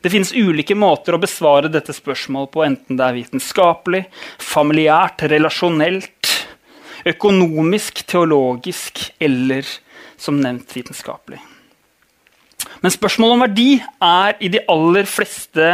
Det 0.00 0.08
finnes 0.08 0.32
ulike 0.32 0.72
måter 0.72 1.12
å 1.12 1.20
besvare 1.20 1.68
dette 1.68 1.92
spørsmålet 1.92 2.52
på, 2.54 2.64
enten 2.64 2.96
det 2.96 3.04
er 3.04 3.18
vitenskapelig, 3.18 4.06
familiært, 4.40 5.26
relasjonelt, 5.28 6.30
økonomisk, 7.12 8.00
teologisk 8.08 9.04
eller 9.20 9.68
som 10.16 10.40
nevnt 10.40 10.72
vitenskapelig. 10.72 11.42
Men 12.80 12.94
spørsmålet 12.94 13.36
om 13.36 13.44
verdi 13.44 13.70
er 14.04 14.36
i 14.40 14.48
de 14.52 14.62
aller 14.72 15.08
fleste 15.08 15.72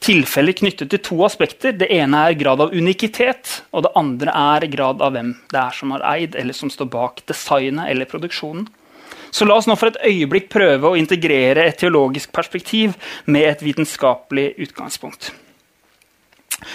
tilfeller 0.00 0.56
knyttet 0.56 0.90
til 0.92 1.02
to 1.04 1.20
aspekter. 1.26 1.74
Det 1.76 1.88
ene 1.92 2.24
er 2.26 2.38
grad 2.40 2.60
av 2.64 2.74
unikitet, 2.74 3.60
og 3.72 3.84
det 3.84 3.94
andre 3.98 4.34
er 4.56 4.68
grad 4.72 5.02
av 5.04 5.14
hvem 5.16 5.34
det 5.52 5.60
er 5.60 5.76
som 5.76 5.92
har 5.96 6.04
eid 6.14 6.36
eller 6.40 6.56
som 6.56 6.72
står 6.72 6.88
bak 6.92 7.24
designet 7.28 7.90
eller 7.92 8.08
produksjonen. 8.08 8.68
Så 9.30 9.46
la 9.46 9.54
oss 9.60 9.68
nå 9.70 9.76
for 9.78 9.92
et 9.92 10.00
øyeblikk 10.08 10.48
prøve 10.50 10.90
å 10.90 10.98
integrere 10.98 11.68
et 11.68 11.78
teologisk 11.78 12.32
perspektiv 12.34 12.96
med 13.30 13.46
et 13.46 13.62
vitenskapelig 13.62 14.48
utgangspunkt. 14.66 15.30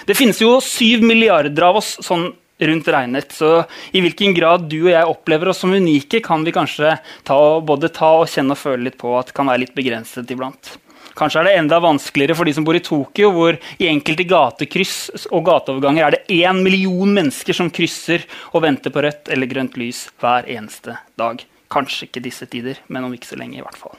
Det 0.07 0.15
finnes 0.17 0.39
jo 0.41 0.55
syv 0.63 1.03
milliarder 1.05 1.67
av 1.67 1.81
oss 1.81 1.97
sånn 2.05 2.29
rundt 2.59 2.87
regnet, 2.87 3.31
så 3.35 3.65
i 3.91 4.01
hvilken 4.03 4.33
grad 4.37 4.69
du 4.71 4.79
og 4.85 4.93
jeg 4.93 5.11
opplever 5.11 5.51
oss 5.51 5.61
som 5.63 5.73
unike, 5.75 6.21
kan 6.23 6.45
vi 6.45 6.53
kanskje 6.55 6.95
ta, 7.27 7.37
både 7.59 7.91
ta 7.93 8.15
og 8.21 8.31
kjenne 8.31 8.55
og 8.55 8.61
føle 8.61 8.89
litt 8.89 8.99
på 9.01 9.11
at 9.19 9.33
kan 9.35 9.49
være 9.51 9.65
litt 9.65 9.75
begrenset 9.77 10.31
iblant. 10.31 10.77
Kanskje 11.15 11.39
er 11.39 11.47
det 11.47 11.55
enda 11.61 11.79
vanskeligere 11.79 12.35
for 12.35 12.47
de 12.47 12.53
som 12.57 12.65
bor 12.67 12.75
i 12.75 12.83
Tokyo, 12.83 13.29
hvor 13.31 13.55
i 13.79 13.87
enkelte 13.87 14.25
gatekryss 14.27 15.27
og 15.29 15.45
gateoverganger 15.47 16.03
er 16.03 16.17
det 16.17 16.41
én 16.41 16.59
million 16.63 17.13
mennesker 17.15 17.55
som 17.55 17.71
krysser 17.71 18.25
og 18.51 18.65
venter 18.67 18.91
på 18.91 19.03
rødt 19.05 19.31
eller 19.31 19.51
grønt 19.51 19.79
lys 19.79 20.09
hver 20.19 20.49
eneste 20.51 20.97
dag. 21.15 21.39
Kanskje 21.71 22.09
ikke 22.09 22.25
disse 22.27 22.47
tider, 22.51 22.83
men 22.91 23.07
om 23.07 23.15
ikke 23.15 23.31
så 23.31 23.39
lenge 23.39 23.61
i 23.61 23.63
hvert 23.63 23.79
fall. 23.79 23.95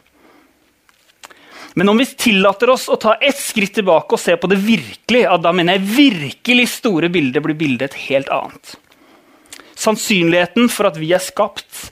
Men 1.77 1.91
om 1.93 1.99
vi 2.01 2.07
tillater 2.09 2.71
oss 2.73 2.87
å 2.89 2.97
ta 2.97 3.19
ett 3.21 3.37
skritt 3.37 3.75
tilbake 3.77 4.17
og 4.17 4.21
se 4.21 4.33
på 4.41 4.49
det 4.49 4.57
virkelig, 4.65 5.27
da 5.45 5.53
mener 5.53 5.77
jeg 5.77 5.91
virkelig 5.99 6.71
store 6.73 7.11
bildet 7.13 7.45
blir 7.45 7.59
bildet 7.59 7.91
et 7.91 7.99
helt 8.07 8.31
annet. 8.33 8.77
Sannsynligheten 9.77 10.71
for 10.73 10.89
at 10.89 10.97
vi 10.97 11.13
er 11.13 11.21
skapt 11.21 11.91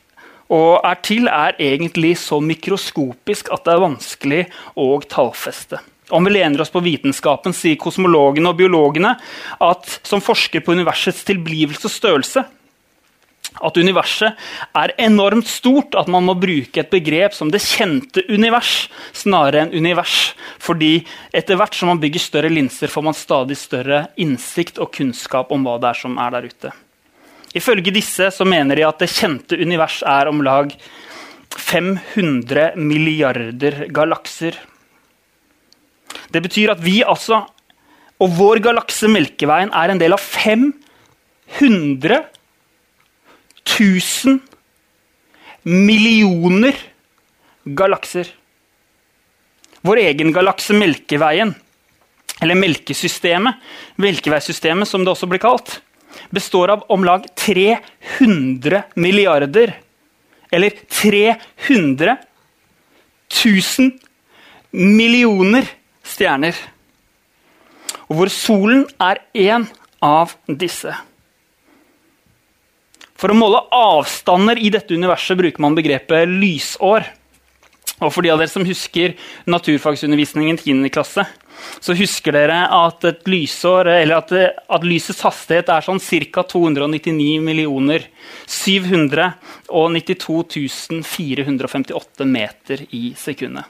og 0.52 0.80
er 0.88 0.96
til, 1.04 1.28
er 1.28 1.56
egentlig 1.60 2.14
så 2.20 2.40
mikroskopisk 2.40 3.52
at 3.52 3.66
det 3.66 3.74
er 3.74 3.84
vanskelig 3.84 4.40
å 4.80 4.88
tallfeste. 5.04 5.82
Om 6.12 6.24
vi 6.28 6.34
lener 6.38 6.64
oss 6.64 6.72
på 6.72 6.80
vitenskapen, 6.84 7.52
sier 7.56 7.76
kosmologene 7.80 8.52
og 8.52 8.58
biologene 8.60 9.14
at 9.64 9.98
som 10.04 10.24
forsker 10.24 10.64
på 10.64 10.76
universets 10.76 11.24
tilblivelse 11.28 11.88
og 11.88 11.92
størrelse, 11.92 12.44
at 13.54 13.76
universet 13.78 14.34
er 14.74 14.92
enormt 14.98 15.46
stort, 15.48 15.94
at 15.94 16.08
man 16.10 16.24
må 16.26 16.34
bruke 16.38 16.80
et 16.80 16.90
begrep 16.90 17.34
som 17.36 17.50
det 17.52 17.62
kjente 17.62 18.24
univers 18.26 18.88
snarere 19.14 19.62
enn 19.64 19.74
univers. 19.78 20.34
Fordi 20.62 21.06
etter 21.34 21.56
hvert 21.60 21.74
som 21.76 21.88
man 21.92 22.00
bygger 22.02 22.22
større 22.22 22.50
linser, 22.50 22.88
får 22.90 23.04
man 23.06 23.16
stadig 23.16 23.56
større 23.60 24.06
innsikt 24.20 24.80
og 24.82 24.92
kunnskap 24.96 25.52
om 25.54 25.66
hva 25.66 25.78
det 25.78 25.88
er 25.92 25.98
som 26.02 26.18
er 26.18 26.30
der 26.34 26.44
ute. 26.50 26.70
Ifølge 27.54 27.94
disse 27.94 28.32
så 28.34 28.44
mener 28.48 28.74
de 28.74 28.88
at 28.88 28.98
det 28.98 29.14
kjente 29.14 29.60
univers 29.60 30.02
er 30.02 30.26
om 30.26 30.42
lag 30.42 30.74
500 31.54 32.74
milliarder 32.74 33.86
galakser. 33.94 34.58
Det 36.34 36.42
betyr 36.42 36.74
at 36.74 36.82
vi 36.82 37.04
altså, 37.06 37.44
og 38.18 38.34
vår 38.34 38.58
galakse 38.64 39.06
Melkeveien, 39.10 39.70
er 39.70 39.90
en 39.90 40.00
del 40.02 40.12
av 40.16 40.22
500 40.22 42.33
1000 43.64 44.40
millioner 45.62 46.76
galakser. 47.64 48.28
Vår 49.84 50.00
egen 50.04 50.32
galakse 50.32 50.76
Melkeveien, 50.76 51.54
eller 52.40 52.56
Melkesystemet, 52.58 53.60
Melkeveisystemet 54.00 54.88
som 54.88 55.04
det 55.04 55.12
også 55.12 55.28
blir 55.28 55.42
kalt, 55.42 55.80
består 56.30 56.72
av 56.76 56.84
om 56.92 57.04
lag 57.04 57.26
300 57.36 57.94
300 58.18 58.82
milliarder. 58.94 59.80
Eller 60.50 60.70
300 60.88 62.16
000 63.78 63.92
millioner 64.70 65.66
stjerner. 66.04 66.54
Og 68.08 68.16
hvor 68.18 68.30
solen 68.30 68.84
er 69.00 69.22
én 69.34 69.66
av 70.02 70.34
disse. 70.46 70.92
For 73.24 73.32
å 73.32 73.40
måle 73.40 73.56
avstander 73.72 74.58
i 74.60 74.68
dette 74.68 74.92
universet 74.92 75.38
bruker 75.40 75.62
man 75.64 75.72
begrepet 75.72 76.28
lysår. 76.28 77.08
Og 78.04 78.12
for 78.12 78.20
de 78.20 78.28
av 78.28 78.36
dere 78.42 78.52
som 78.52 78.66
husker 78.68 79.14
naturfagsundervisningen 79.48 80.60
10. 80.60 80.84
klasse, 80.92 81.24
så 81.80 81.96
husker 81.96 82.36
dere 82.36 82.68
at 82.68 83.00
lysår, 83.24 83.88
at, 84.12 84.28
at 84.28 84.84
lysets 84.84 85.24
hastighet 85.24 85.72
er 85.72 85.80
sånn 85.86 86.02
ca. 86.04 86.44
299 86.52 87.40
millioner 87.40 88.04
792 88.44 91.00
458 91.08 92.28
meter 92.28 92.84
i 92.92 93.16
sekundet. 93.16 93.64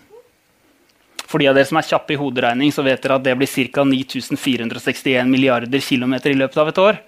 For 1.31 1.39
de 1.39 1.47
av 1.47 1.55
dere 1.55 1.71
som 1.71 1.79
er 1.79 1.87
kjappe 1.87 2.11
i 2.17 2.19
hoderegning, 2.19 2.75
så 2.75 2.83
vet 2.83 2.99
dere 3.07 3.23
at 3.23 3.27
det 3.31 3.39
blir 3.39 3.71
ca. 3.71 3.87
9461 3.87 5.31
milliarder 5.31 5.79
kilometer 5.79 6.35
i 6.35 6.41
løpet 6.43 6.59
av 6.59 6.75
et 6.75 6.87
år. 6.91 6.99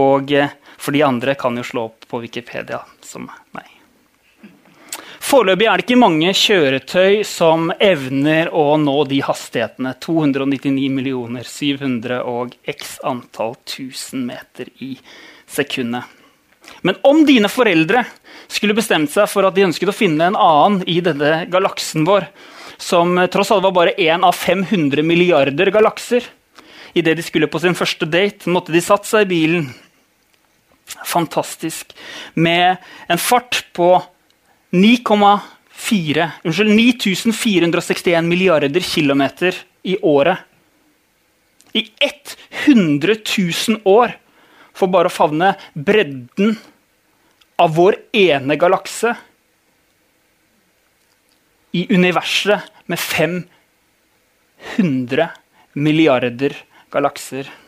Og 0.00 0.32
eh, 0.32 0.56
for 0.82 0.94
de 0.94 1.04
andre 1.06 1.34
kan 1.38 1.56
jo 1.56 1.62
slå 1.66 1.86
opp 1.90 2.08
på 2.10 2.18
Wikipedia 2.24 2.80
som 3.06 3.28
meg. 3.54 3.68
Foreløpig 5.22 5.68
er 5.70 5.78
det 5.78 5.84
ikke 5.86 6.00
mange 6.02 6.32
kjøretøy 6.34 7.20
som 7.24 7.70
evner 7.80 8.50
å 8.50 8.74
nå 8.82 8.96
de 9.08 9.20
hastighetene. 9.22 9.94
299 10.02 10.88
millioner 10.92 11.46
700 11.46 12.18
og 12.26 12.56
x 12.68 12.96
antall 13.06 13.54
1000 13.62 14.26
meter 14.26 14.72
i 14.82 14.96
sekundet. 15.46 16.10
Men 16.82 16.98
om 17.06 17.22
dine 17.26 17.48
foreldre 17.50 18.02
skulle 18.50 18.76
bestemt 18.76 19.14
seg 19.14 19.30
for 19.30 19.46
at 19.46 19.54
de 19.54 19.68
ønsket 19.68 19.90
å 19.92 19.94
finne 19.94 20.32
en 20.32 20.38
annen 20.38 20.82
i 20.90 20.98
denne 21.04 21.44
galaksen 21.50 22.04
vår, 22.08 22.26
som 22.82 23.14
tross 23.30 23.54
alt 23.54 23.64
var 23.64 23.76
bare 23.78 23.94
én 24.02 24.26
av 24.26 24.34
500 24.34 25.06
milliarder 25.06 25.70
galakser 25.70 26.26
Idet 26.92 27.16
de 27.16 27.22
skulle 27.24 27.48
på 27.48 27.60
sin 27.62 27.76
første 27.76 28.04
date, 28.04 28.50
måtte 28.52 28.72
de 28.74 28.80
satt 28.84 29.06
seg 29.08 29.24
i 29.24 29.30
bilen 29.30 29.70
fantastisk. 31.04 31.96
Med 32.34 32.76
en 33.08 33.18
fart 33.18 33.66
på 33.72 34.02
9,4 34.72 36.30
Unnskyld, 36.44 36.70
9461 36.70 38.24
milliarder 38.24 38.80
kilometer 38.80 39.54
i 39.82 39.98
året. 40.02 40.38
I 41.72 41.88
100 42.66 43.14
000 43.38 43.80
år 43.84 44.18
for 44.76 44.86
bare 44.92 45.08
å 45.08 45.12
favne 45.12 45.54
bredden 45.74 46.58
av 47.60 47.74
vår 47.76 47.96
ene 48.16 48.56
galakse. 48.60 49.14
I 51.72 51.94
universet 51.94 52.60
med 52.86 52.98
500 53.00 55.28
milliarder 55.72 56.56
galakser. 56.92 57.61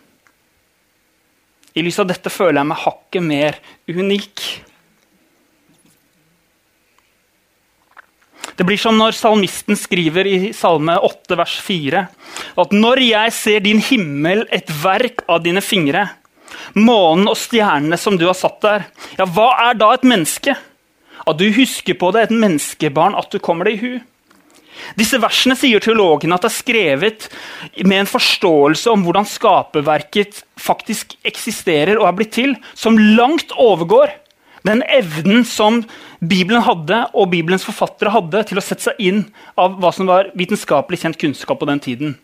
I 1.75 1.83
lys 1.83 1.99
av 1.99 2.07
dette 2.07 2.31
føler 2.31 2.61
jeg 2.61 2.71
meg 2.71 2.83
hakket 2.85 3.27
mer 3.27 3.59
unik. 3.91 4.43
Det 8.55 8.63
blir 8.67 8.79
som 8.79 8.95
når 8.95 9.17
salmisten 9.19 9.75
skriver 9.79 10.29
i 10.31 10.37
Salme 10.55 10.95
8, 11.03 11.35
vers 11.41 11.57
4, 11.65 12.05
at 12.63 12.75
når 12.77 13.03
jeg 13.03 13.33
ser 13.35 13.65
din 13.65 13.83
himmel, 13.83 14.45
et 14.55 14.71
verk 14.85 15.25
av 15.27 15.43
dine 15.43 15.63
fingre, 15.65 16.07
månen 16.79 17.27
og 17.33 17.39
stjernene 17.41 17.99
som 17.99 18.15
du 18.21 18.29
har 18.29 18.39
satt 18.39 18.61
der, 18.63 18.87
ja, 19.19 19.27
hva 19.27 19.51
er 19.67 19.81
da 19.81 19.91
et 19.97 20.07
menneske? 20.07 20.55
At 21.25 21.41
du 21.41 21.49
husker 21.57 21.99
på 21.99 22.13
det, 22.15 22.29
et 22.29 22.37
menneskebarn, 22.37 23.19
at 23.19 23.35
du 23.35 23.41
kommer 23.43 23.67
det 23.67 23.75
i 23.75 23.83
hu. 23.83 23.93
Disse 24.99 25.19
versene 25.23 25.57
sier 25.59 25.83
teologene 25.83 26.37
at 26.37 26.45
det 26.45 26.51
er 26.51 26.57
skrevet 26.59 27.29
med 27.85 28.03
en 28.03 28.11
forståelse 28.11 28.93
om 28.93 29.05
hvordan 29.07 29.29
skaperverket 29.29 30.43
faktisk 30.61 31.17
eksisterer 31.27 31.99
og 31.99 32.09
er 32.09 32.19
blitt 32.19 32.35
til, 32.37 32.55
som 32.77 32.99
langt 32.99 33.55
overgår 33.61 34.13
den 34.65 34.81
evnen 34.89 35.45
som 35.45 35.83
Bibelen 36.25 36.65
hadde, 36.65 37.03
og 37.13 37.29
Bibelens 37.35 37.67
forfattere 37.67 38.13
hadde 38.15 38.45
til 38.49 38.61
å 38.61 38.65
sette 38.65 38.87
seg 38.87 39.01
inn 39.03 39.25
av 39.61 39.77
hva 39.81 39.91
som 39.93 40.09
var 40.09 40.31
vitenskapelig 40.39 41.03
kjent 41.03 41.21
kunnskap 41.21 41.61
på 41.61 41.69
den 41.69 41.83
tiden. 41.85 42.15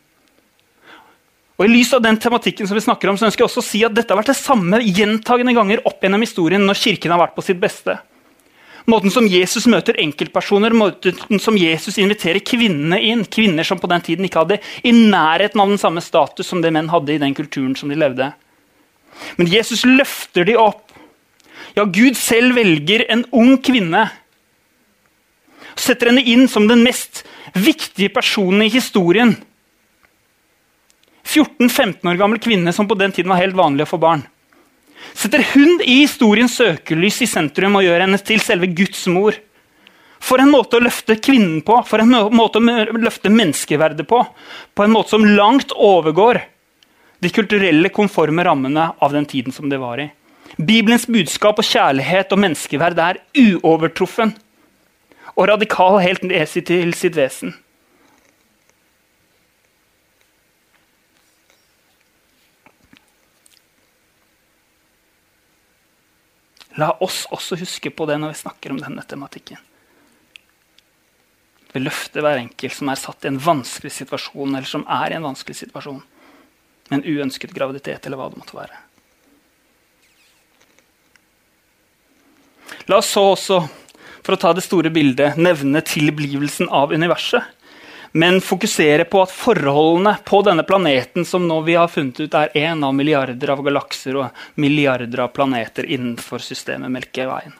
Og 1.60 1.66
I 1.66 1.74
lys 1.74 1.90
av 1.92 2.00
den 2.00 2.16
tematikken 2.16 2.64
som 2.64 2.78
vi 2.78 2.80
snakker 2.86 3.10
om, 3.10 3.18
så 3.20 3.26
ønsker 3.28 3.44
jeg 3.44 3.50
også 3.50 3.60
å 3.60 3.66
si 3.66 3.82
at 3.84 3.92
dette 3.92 4.08
har 4.14 4.16
vært 4.22 4.30
det 4.32 4.38
samme 4.40 4.80
gjentagende 4.80 5.52
ganger 5.52 5.82
opp 5.84 6.00
gjennom 6.00 6.24
historien 6.24 6.64
når 6.64 6.80
kirken 6.80 7.12
har 7.12 7.20
vært 7.20 7.36
på 7.36 7.44
sitt 7.44 7.60
beste. 7.60 7.98
Måten 8.88 9.12
som 9.12 9.26
Jesus 9.28 9.66
møter 9.68 9.98
enkeltpersoner, 10.00 10.72
måten 10.72 11.40
som 11.42 11.56
Jesus 11.58 11.98
inviterer 12.00 12.40
kvinnene 12.44 13.00
inn. 13.04 13.24
Kvinner 13.28 13.66
som 13.66 13.80
på 13.80 13.90
den 13.90 14.04
tiden 14.04 14.26
ikke 14.26 14.44
hadde 14.44 14.60
i 14.86 14.92
nærheten 14.94 15.60
av 15.60 15.72
den 15.72 15.80
samme 15.80 16.02
status 16.04 16.48
som 16.48 16.62
det 16.64 16.72
menn 16.74 16.88
hadde 16.92 17.14
i 17.14 17.20
den 17.20 17.36
kulturen 17.36 17.76
som 17.76 17.92
de 17.92 17.98
levde. 18.00 18.30
Men 19.36 19.50
Jesus 19.50 19.84
løfter 19.84 20.48
de 20.48 20.56
opp. 20.60 20.86
Ja, 21.76 21.84
Gud 21.84 22.16
selv 22.18 22.56
velger 22.56 23.04
en 23.12 23.26
ung 23.36 23.58
kvinne. 23.62 24.08
Setter 25.78 26.10
henne 26.10 26.24
inn 26.26 26.48
som 26.50 26.66
den 26.68 26.82
mest 26.86 27.22
viktige 27.54 28.10
personen 28.14 28.64
i 28.64 28.72
historien. 28.72 29.36
14-15 31.30 32.08
år 32.10 32.18
gammel 32.18 32.40
kvinne 32.42 32.72
som 32.74 32.88
på 32.90 32.96
den 32.98 33.12
tiden 33.14 33.30
var 33.30 33.38
helt 33.42 33.58
vanlig 33.58 33.84
å 33.86 33.92
få 33.92 34.00
barn 34.02 34.24
setter 35.20 35.44
hun 35.52 35.80
i 35.84 36.00
historiens 36.02 36.54
søkelys 36.56 37.20
i 37.24 37.28
sentrum 37.28 37.76
og 37.78 37.84
gjør 37.84 38.06
henne 38.06 38.20
til 38.24 38.40
selve 38.42 38.70
Guds 38.72 39.02
mor. 39.12 39.36
For 40.20 40.40
en 40.40 40.52
måte 40.52 40.76
å 40.76 40.84
løfte 40.84 41.16
kvinnen 41.20 41.60
på, 41.64 41.78
for 41.88 42.02
en 42.02 42.12
måte 42.36 42.60
å 42.60 43.00
løfte 43.00 43.32
menneskeverdet 43.32 44.08
på. 44.08 44.20
På 44.76 44.84
en 44.84 44.92
måte 44.92 45.14
som 45.14 45.24
langt 45.24 45.72
overgår 45.72 46.42
de 47.20 47.32
kulturelle, 47.32 47.92
konforme 47.92 48.44
rammene 48.44 48.90
av 49.00 49.16
den 49.16 49.28
tiden 49.28 49.52
som 49.52 49.68
det 49.72 49.80
var 49.80 50.00
i. 50.00 50.10
Bibelens 50.56 51.06
budskap 51.08 51.60
og 51.60 51.68
kjærlighet 51.68 52.32
og 52.32 52.40
menneskeverd 52.42 53.00
er 53.00 53.20
uovertruffen 53.38 54.32
og 55.36 55.48
radikal 55.52 56.00
helt 56.02 56.24
ned 56.26 56.56
til 56.66 56.94
sitt 56.96 57.16
vesen. 57.16 57.54
La 66.78 66.92
oss 67.02 67.24
også 67.34 67.58
huske 67.58 67.90
på 67.90 68.06
det 68.06 68.20
når 68.20 68.34
vi 68.34 68.42
snakker 68.44 68.74
om 68.74 68.78
denne 68.78 69.02
tematikken. 69.08 69.58
Vi 71.70 71.82
løfter 71.82 72.22
hver 72.22 72.40
enkelt 72.40 72.74
som 72.74 72.90
er 72.90 72.98
satt 72.98 73.24
i 73.24 73.30
en 73.30 73.40
vanskelig 73.42 73.92
situasjon, 73.94 74.54
eller 74.54 74.66
som 74.66 74.86
er 74.90 75.12
i 75.12 75.18
en 75.18 75.26
vanskelig 75.26 75.60
situasjon. 75.60 76.00
Med 76.90 76.96
en 76.98 77.06
uønsket 77.06 77.54
graviditet, 77.54 78.06
eller 78.06 78.18
hva 78.18 78.30
det 78.30 78.40
måtte 78.40 78.58
være. 78.58 78.80
La 82.90 82.98
oss 82.98 83.10
så 83.14 83.22
også, 83.32 83.60
for 84.26 84.34
å 84.34 84.40
ta 84.40 84.50
det 84.54 84.66
store 84.66 84.90
bildet, 84.94 85.38
nevne 85.38 85.82
tilblivelsen 85.86 86.70
av 86.74 86.94
universet 86.94 87.46
men 88.12 88.40
fokusere 88.42 89.04
på 89.06 89.22
at 89.22 89.32
forholdene 89.34 90.16
på 90.26 90.40
denne 90.46 90.64
planeten 90.66 91.26
som 91.26 91.46
nå 91.46 91.60
vi 91.66 91.76
har 91.78 91.90
funnet 91.90 92.18
ut 92.18 92.34
er 92.34 92.54
én 92.58 92.82
av 92.84 92.94
milliarder 92.96 93.52
av 93.54 93.62
galakser 93.62 94.18
og 94.18 94.44
milliarder 94.58 95.26
av 95.26 95.34
planeter 95.34 95.86
innenfor 95.86 96.42
systemet 96.42 96.90
Melkeveien. 96.90 97.54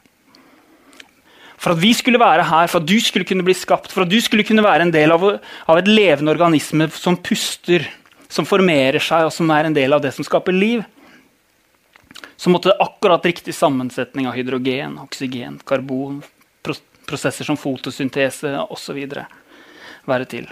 For 1.60 1.74
at 1.74 1.82
vi 1.82 1.92
skulle 1.94 2.18
være 2.18 2.46
her, 2.48 2.70
for 2.72 2.80
at 2.80 2.88
du 2.88 2.96
skulle 3.04 3.28
kunne 3.28 3.44
bli 3.44 3.54
skapt, 3.54 3.92
for 3.92 4.06
at 4.06 4.10
du 4.10 4.16
skulle 4.24 4.46
kunne 4.48 4.64
være 4.64 4.86
en 4.86 4.94
del 4.94 5.12
av, 5.12 5.26
av 5.68 5.78
et 5.78 5.90
levende 5.90 6.32
organisme 6.32 6.88
som 6.96 7.18
puster, 7.20 7.84
som 8.32 8.48
formerer 8.48 9.02
seg, 9.02 9.26
og 9.28 9.34
som 9.34 9.50
er 9.52 9.68
en 9.68 9.76
del 9.76 9.92
av 9.92 10.00
det 10.02 10.14
som 10.16 10.24
skaper 10.24 10.56
liv, 10.56 10.82
så 12.40 12.48
måtte 12.48 12.72
det 12.72 12.80
akkurat 12.80 13.26
riktig 13.28 13.52
sammensetning 13.52 14.26
av 14.26 14.38
hydrogen, 14.38 14.96
oksygen, 15.04 15.60
karbon, 15.68 16.22
prosesser 16.64 17.44
som 17.44 17.60
fotosyntese 17.60 18.54
osv 18.72 19.04
være 20.08 20.28
til. 20.30 20.48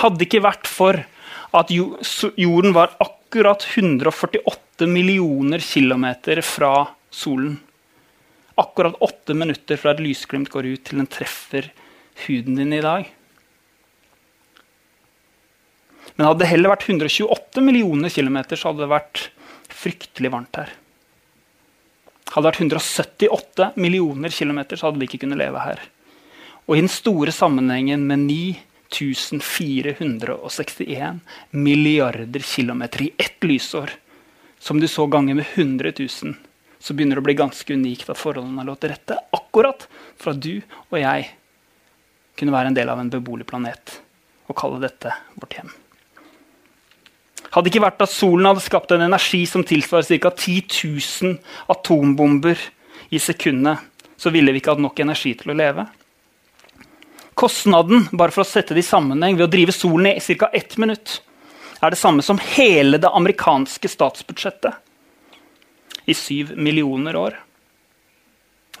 Hadde 0.00 0.26
ikke 0.26 0.42
vært 0.44 0.68
for 0.70 1.00
at 1.56 1.72
jorden 1.72 2.74
var 2.76 2.94
akkurat 3.02 3.64
148 3.66 4.86
millioner 4.90 5.62
kilometer 5.64 6.40
fra 6.46 6.74
solen. 7.10 7.58
Akkurat 8.60 8.98
åtte 9.02 9.34
minutter 9.34 9.80
fra 9.80 9.94
et 9.94 10.02
lysglimt 10.04 10.50
går 10.52 10.68
ut 10.74 10.84
til 10.86 11.00
den 11.00 11.10
treffer 11.10 11.70
huden 12.26 12.60
din 12.60 12.76
i 12.76 12.84
dag. 12.84 13.08
Men 16.16 16.26
hadde 16.26 16.42
det 16.42 16.50
heller 16.50 16.74
vært 16.74 16.88
128 16.88 17.62
millioner 17.64 18.12
kilometer, 18.12 18.58
så 18.58 18.70
hadde 18.70 18.84
det 18.84 18.92
vært 18.92 19.22
fryktelig 19.80 20.32
varmt 20.34 20.58
her. 20.60 20.72
Hadde 22.30 22.44
det 22.44 22.50
vært 22.50 22.60
178 22.60 23.70
millioner 23.80 24.34
kilometer, 24.34 24.76
så 24.76 24.88
hadde 24.88 25.00
vi 25.00 25.08
ikke 25.08 25.22
kunnet 25.24 25.40
leve 25.40 25.62
her. 25.64 25.80
Og 26.68 26.76
i 26.76 26.82
den 26.82 26.92
store 26.92 27.32
sammenhengen 27.34 28.04
med 28.06 28.26
ni 28.26 28.42
1461 28.90 31.20
milliarder 31.50 32.40
kilometer 32.40 33.02
i 33.02 33.10
ett 33.18 33.44
lysår. 33.44 33.90
Som 34.58 34.80
du 34.80 34.88
så 34.88 35.06
ganger 35.06 35.34
med 35.34 35.46
100 35.54 35.92
000, 35.98 36.08
så 36.78 36.94
begynner 36.94 37.16
det 37.16 37.22
å 37.22 37.28
bli 37.28 37.34
ganske 37.38 37.74
unikt 37.74 38.10
at 38.12 38.20
forholdene 38.20 38.64
lå 38.66 38.74
til 38.76 38.90
rette 38.92 39.16
akkurat 39.36 39.86
for 40.20 40.34
at 40.34 40.42
du 40.42 40.60
og 40.90 40.98
jeg 41.00 41.30
kunne 42.36 42.54
være 42.54 42.72
en 42.72 42.76
del 42.76 42.88
av 42.92 43.00
en 43.00 43.12
beboelig 43.12 43.46
planet 43.48 44.00
og 44.50 44.58
kalle 44.58 44.82
dette 44.82 45.14
vårt 45.36 45.54
hjem. 45.56 45.70
Hadde 47.50 47.70
ikke 47.70 47.82
vært 47.82 48.02
at 48.04 48.12
solen 48.12 48.46
hadde 48.46 48.62
skapt 48.62 48.92
en 48.94 49.04
energi 49.04 49.42
som 49.48 49.64
tilsvarer 49.66 50.20
ca. 50.22 50.30
10 50.30 51.24
000 51.24 51.38
atombomber 51.72 52.58
i 53.10 53.18
sekundet, 53.18 53.80
så 54.16 54.30
ville 54.30 54.52
vi 54.52 54.60
ikke 54.60 54.76
hatt 54.76 54.84
nok 54.84 55.00
energi 55.02 55.32
til 55.38 55.50
å 55.50 55.58
leve. 55.58 55.86
Kostnaden 57.40 58.04
bare 58.12 58.34
for 58.34 58.44
å 58.44 58.48
sette 58.48 58.76
det 58.76 58.84
i 58.84 58.90
sammenheng 58.90 59.38
ved 59.38 59.46
å 59.46 59.52
drive 59.52 59.72
solen 59.72 60.12
i 60.12 60.34
ca. 60.36 60.50
ett 60.52 60.76
minutt 60.76 61.22
er 61.80 61.94
det 61.94 61.98
samme 61.98 62.22
som 62.22 62.40
hele 62.56 63.00
det 63.00 63.08
amerikanske 63.08 63.88
statsbudsjettet 63.88 64.74
i 66.04 66.14
syv 66.16 66.52
millioner 66.56 67.16
år. 67.16 67.38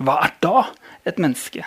Hva 0.00 0.18
er 0.26 0.34
da 0.44 0.66
et 1.08 1.20
menneske? 1.20 1.64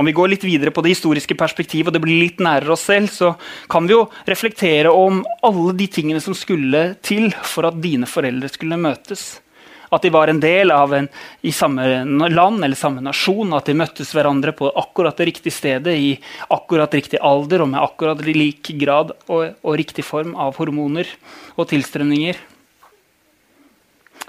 Om 0.00 0.08
vi 0.08 0.14
går 0.16 0.30
litt 0.32 0.44
videre 0.46 0.72
på 0.72 0.80
det 0.82 0.94
historiske 0.94 1.36
perspektivet, 1.36 1.90
og 1.90 1.94
det 1.94 2.00
blir 2.02 2.22
litt 2.22 2.40
nærere 2.42 2.72
oss 2.72 2.86
selv, 2.88 3.10
så 3.12 3.34
kan 3.70 3.86
vi 3.86 3.92
jo 3.92 4.06
reflektere 4.28 4.90
om 4.90 5.20
alle 5.44 5.74
de 5.76 5.86
tingene 5.92 6.22
som 6.22 6.34
skulle 6.36 6.94
til 7.04 7.28
for 7.44 7.68
at 7.68 7.80
dine 7.82 8.08
foreldre 8.08 8.48
skulle 8.50 8.80
møtes. 8.80 9.42
At 9.92 10.04
de 10.06 10.12
var 10.12 10.30
en 10.32 10.40
del 10.40 10.72
av 10.72 10.94
en 10.96 11.08
i 11.44 11.52
samme 11.52 11.84
land 12.32 12.64
eller 12.64 12.78
samme 12.78 13.02
nasjon. 13.04 13.52
At 13.56 13.68
de 13.68 13.76
møttes 13.76 14.14
hverandre 14.16 14.54
på 14.56 14.70
akkurat 14.70 15.18
det 15.20 15.28
riktige 15.28 15.54
stedet, 15.54 15.92
i 15.92 16.14
akkurat 16.52 16.94
riktig 16.96 17.20
alder 17.20 17.64
og 17.64 17.72
med 17.74 17.82
akkurat 17.82 18.24
lik 18.24 18.72
grad 18.80 19.12
og, 19.28 19.52
og 19.60 19.76
riktig 19.76 20.06
form 20.06 20.32
av 20.40 20.56
hormoner 20.60 21.10
og 21.56 21.68
tilstrømninger. 21.72 22.40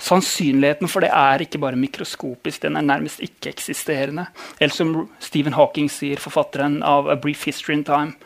Sannsynligheten 0.04 0.89
for 0.91 1.06
det 1.06 1.13
er 1.15 1.45
ikke 1.45 1.62
bare 1.63 1.80
mikroskopisk, 1.80 2.65
den 2.65 2.76
er 2.76 2.84
nærmest 2.84 3.21
ikke-eksisterende. 3.23 4.26
Eller 4.60 4.76
som 4.76 4.93
Stephen 5.23 5.56
Hawking 5.56 5.88
sier, 5.91 6.19
forfatteren 6.19 6.82
av 6.84 7.08
A 7.08 7.15
Brief 7.15 7.45
History 7.47 7.78
in 7.78 7.86
Time 7.88 8.17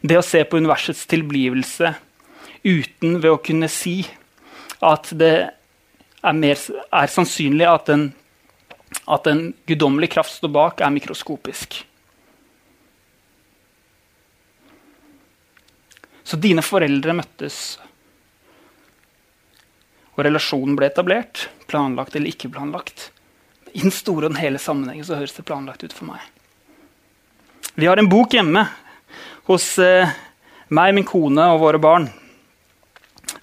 Det 0.00 0.16
å 0.16 0.24
se 0.24 0.42
på 0.44 0.56
universets 0.60 1.04
tilblivelse 1.10 1.92
uten 2.64 3.20
ved 3.20 3.30
å 3.30 3.42
kunne 3.42 3.68
si 3.70 4.00
at 4.84 5.10
det 5.18 5.50
er, 6.26 6.36
mer, 6.36 6.60
er 6.90 7.12
sannsynlig 7.12 7.66
at 7.70 7.90
en, 7.94 8.06
at 9.06 9.28
en 9.30 9.42
guddommelig 9.68 10.10
kraft 10.16 10.34
står 10.36 10.52
bak, 10.54 10.82
er 10.82 10.94
mikroskopisk. 10.94 11.78
Så 16.26 16.38
dine 16.42 16.64
foreldre 16.66 17.14
møttes 17.14 17.76
og 20.16 20.24
relasjonen 20.24 20.78
ble 20.78 20.88
etablert, 20.88 21.46
planlagt 21.68 22.16
eller 22.16 22.32
ikke 22.32 22.50
planlagt. 22.50 23.10
I 23.76 23.84
den 23.84 23.92
store 23.92 24.26
og 24.26 24.32
den 24.32 24.40
hele 24.40 24.58
sammenhengen 24.58 25.04
så 25.04 25.18
høres 25.20 25.36
det 25.36 25.44
planlagt 25.46 25.84
ut 25.84 25.92
for 25.92 26.08
meg. 26.08 26.22
Vi 27.76 27.86
har 27.86 28.00
en 28.00 28.08
bok 28.08 28.32
hjemme 28.32 28.62
hos 29.46 29.74
eh, 29.82 30.08
meg, 30.72 30.94
min 30.96 31.04
kone 31.06 31.44
og 31.52 31.60
våre 31.60 31.80
barn 31.82 32.08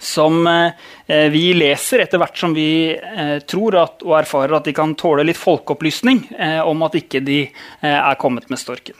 som 0.04 0.46
eh, 0.46 1.30
vi 1.30 1.54
leser 1.54 2.04
etter 2.04 2.20
hvert 2.20 2.38
som 2.38 2.54
vi 2.54 2.92
eh, 2.92 3.38
tror 3.48 3.78
at, 3.80 4.04
og 4.04 4.18
erfarer 4.20 4.58
at 4.58 4.68
de 4.68 4.74
kan 4.76 4.94
tåle 4.98 5.24
litt 5.26 5.40
folkeopplysning 5.40 6.26
eh, 6.38 6.60
om 6.60 6.84
at 6.86 6.98
ikke 7.00 7.22
de 7.24 7.40
er 7.84 8.20
kommet 8.20 8.50
med 8.52 8.60
storken. 8.60 8.96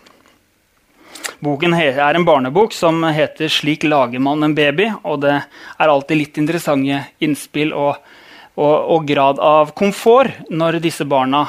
Boken 1.45 1.75
er 1.77 2.17
en 2.17 2.25
barnebok 2.25 2.73
som 2.73 3.03
heter 3.05 3.49
'Slik 3.49 3.85
lager 3.85 4.19
man 4.19 4.43
en 4.43 4.55
baby'. 4.57 4.95
Og 5.05 5.21
det 5.21 5.35
er 5.35 5.89
alltid 5.89 6.19
litt 6.19 6.39
interessante 6.41 7.03
innspill 7.21 7.73
og, 7.73 8.01
og, 8.57 8.77
og 8.97 9.07
grad 9.09 9.39
av 9.39 9.75
komfort 9.77 10.49
når 10.51 10.81
disse 10.85 11.05
barna 11.05 11.47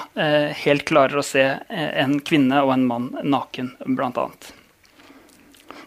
helt 0.65 0.85
klarer 0.85 1.19
å 1.19 1.23
se 1.23 1.47
en 1.69 2.19
kvinne 2.19 2.63
og 2.63 2.73
en 2.75 2.87
mann 2.87 3.09
naken, 3.23 3.75
bl.a. 3.85 4.29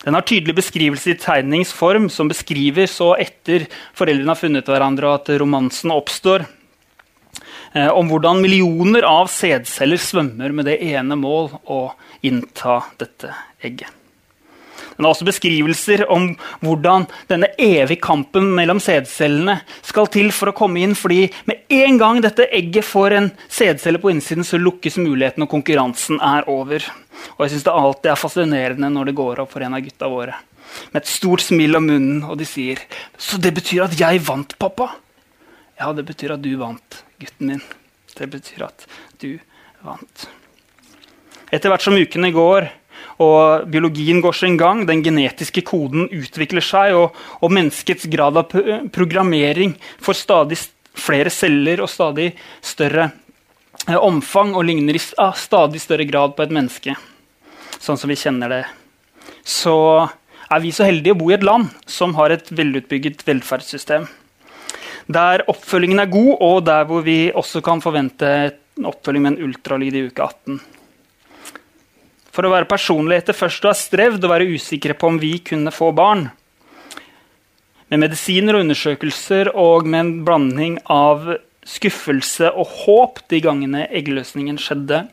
Den 0.09 0.16
har 0.16 0.25
tydelig 0.25 0.55
beskrivelse 0.57 1.11
i 1.12 1.18
tegningsform, 1.21 2.07
som 2.09 2.31
beskriver 2.31 2.87
så 2.88 3.11
etter 3.21 3.66
foreldrene 3.92 4.33
har 4.33 4.40
funnet 4.40 4.71
hverandre 4.73 5.05
og 5.05 5.18
at 5.18 5.29
romansen 5.42 5.92
oppstår, 5.92 6.47
eh, 7.75 7.90
om 7.92 8.09
hvordan 8.09 8.40
millioner 8.40 9.05
av 9.05 9.29
sædceller 9.29 10.01
svømmer 10.01 10.57
med 10.57 10.71
det 10.71 10.79
ene 10.94 11.12
mål 11.12 11.53
å 11.68 11.83
innta 12.25 12.81
dette 12.97 13.35
egget. 13.61 13.98
Den 14.99 15.07
er 15.07 15.13
også 15.13 15.29
beskrivelser 15.29 16.01
om 16.11 16.33
hvordan 16.59 17.05
denne 17.31 17.53
evige 17.55 18.01
kampen 18.03 18.49
mellom 18.57 18.81
sædcellene 18.83 19.61
skal 19.87 20.09
til 20.11 20.33
for 20.35 20.51
å 20.51 20.57
komme 20.59 20.83
inn. 20.83 20.97
fordi 20.99 21.29
med 21.47 21.63
en 21.71 21.99
gang 21.99 22.21
dette 22.21 22.49
egget 22.51 22.85
får 22.85 23.15
en 23.15 23.31
sædcelle 23.47 24.01
på 24.03 24.11
innsiden, 24.11 24.43
så 24.43 24.59
lukkes 24.59 24.99
muligheten, 24.99 25.47
og 25.47 25.53
konkurransen 25.55 26.19
er 26.19 26.49
over. 26.51 26.83
Og 27.37 27.45
jeg 27.45 27.51
synes 27.55 27.69
det 27.69 27.75
alltid 27.79 28.11
er 28.11 28.23
fascinerende 28.25 28.91
når 28.91 29.11
det 29.11 29.19
går 29.23 29.43
opp 29.45 29.53
for 29.55 29.63
en 29.63 29.79
av 29.79 29.85
gutta 29.87 30.11
våre. 30.11 30.35
Med 30.91 31.03
et 31.03 31.11
stort 31.11 31.47
smil 31.47 31.79
om 31.79 31.87
munnen, 31.87 32.25
og 32.25 32.37
de 32.39 32.45
sier 32.45 32.79
'Så 33.17 33.41
det 33.41 33.55
betyr 33.55 33.85
at 33.85 33.95
jeg 33.99 34.21
vant, 34.21 34.59
pappa?' 34.59 34.97
Ja, 35.79 35.93
det 35.93 36.07
betyr 36.07 36.35
at 36.35 36.43
du 36.43 36.57
vant, 36.57 37.05
gutten 37.21 37.47
min. 37.47 37.63
Det 38.17 38.29
betyr 38.29 38.65
at 38.67 38.87
du 39.21 39.39
vant. 39.81 40.29
Etter 41.53 41.71
hvert 41.71 41.83
som 41.83 41.95
ukene 41.95 42.33
går, 42.33 42.69
og 43.18 43.66
biologien 43.70 44.20
går 44.22 44.37
sin 44.37 44.57
gang, 44.59 44.85
den 44.87 45.02
genetiske 45.02 45.64
koden 45.66 46.07
utvikler 46.14 46.62
seg, 46.64 46.94
og, 46.94 47.16
og 47.42 47.54
menneskets 47.54 48.07
grad 48.11 48.38
av 48.38 48.52
programmering 48.94 49.74
får 50.04 50.20
stadig 50.20 50.59
flere 50.98 51.33
celler 51.35 51.83
og 51.83 51.90
stadig 51.90 52.31
større 52.64 53.09
eh, 53.88 53.98
omfang 53.98 54.54
og 54.54 54.66
ligner 54.68 54.98
i 54.98 55.02
ah, 55.18 55.35
stadig 55.35 55.83
større 55.83 56.07
grad 56.09 56.37
på 56.37 56.46
et 56.46 56.54
menneske, 56.54 56.94
sånn 57.78 57.98
som 57.98 58.11
vi 58.11 58.18
kjenner 58.18 58.54
det, 58.54 58.62
så 59.42 59.76
er 60.48 60.62
vi 60.64 60.72
så 60.72 60.87
heldige 60.87 61.16
å 61.16 61.18
bo 61.18 61.33
i 61.33 61.37
et 61.37 61.46
land 61.46 61.68
som 61.90 62.14
har 62.16 62.33
et 62.33 62.46
velutbygget 62.54 63.26
velferdssystem. 63.26 64.07
Der 65.09 65.42
oppfølgingen 65.48 66.00
er 66.02 66.11
god, 66.12 66.35
og 66.44 66.64
der 66.68 66.87
hvor 66.88 67.02
vi 67.04 67.33
også 67.33 67.62
kan 67.64 67.83
forvente 67.85 68.28
en 68.78 68.88
oppfølging 68.88 69.24
med 69.24 69.35
en 69.35 69.48
ultralyd 69.48 69.96
i 69.96 70.07
uke 70.09 70.24
18 70.24 70.78
for 72.35 72.47
å 72.47 72.53
være 72.53 72.69
personlig 72.71 73.21
etter 73.21 73.37
først 73.37 73.64
å 73.64 73.73
ha 73.73 73.77
strevd 73.77 74.25
og 74.25 74.33
være 74.33 74.49
usikre 74.53 74.97
på 74.99 75.11
om 75.11 75.19
vi 75.21 75.38
kunne 75.45 75.73
få 75.75 75.91
barn. 75.97 76.29
Med 77.88 78.03
medisiner 78.05 78.59
og 78.59 78.67
undersøkelser 78.67 79.53
og 79.57 79.88
med 79.88 80.01
en 80.01 80.17
blanding 80.27 80.77
av 80.93 81.31
skuffelse 81.69 82.51
og 82.53 82.75
håp 82.85 83.23
de 83.33 83.41
gangene 83.45 83.87
eggløsningen 83.88 84.61
skjedde. 84.61 85.07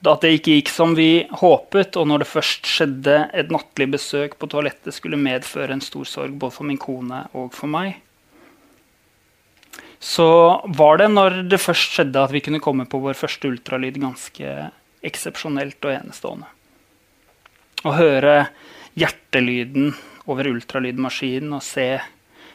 At 0.00 0.22
det 0.24 0.32
ikke 0.38 0.56
gikk 0.56 0.70
som 0.72 0.94
vi 0.96 1.26
håpet, 1.42 1.96
og 2.00 2.06
når 2.08 2.22
det 2.22 2.30
først 2.30 2.68
skjedde 2.68 3.16
et 3.36 3.50
nattlig 3.52 3.90
besøk 3.92 4.38
på 4.40 4.48
toalettet, 4.48 4.94
skulle 4.96 5.20
medføre 5.20 5.76
en 5.76 5.84
stor 5.84 6.08
sorg 6.08 6.38
både 6.40 6.56
for 6.56 6.68
min 6.68 6.80
kone 6.80 7.26
og 7.36 7.52
for 7.52 7.68
meg. 7.70 7.98
Så 10.00 10.26
var 10.72 11.02
det 11.02 11.10
når 11.12 11.42
det 11.52 11.60
først 11.60 11.92
skjedde 11.98 12.22
at 12.24 12.32
vi 12.32 12.40
kunne 12.40 12.62
komme 12.64 12.88
på 12.88 13.02
vår 13.02 13.18
første 13.18 13.50
ultralyd, 13.52 14.00
ganske 14.00 14.70
eksepsjonelt 15.06 15.84
og 15.84 15.94
enestående. 15.94 16.48
Å 17.84 17.92
høre 17.96 18.34
hjertelyden 18.98 19.94
over 20.28 20.50
ultralydmaskinen 20.50 21.54
og 21.56 21.64
se 21.64 21.94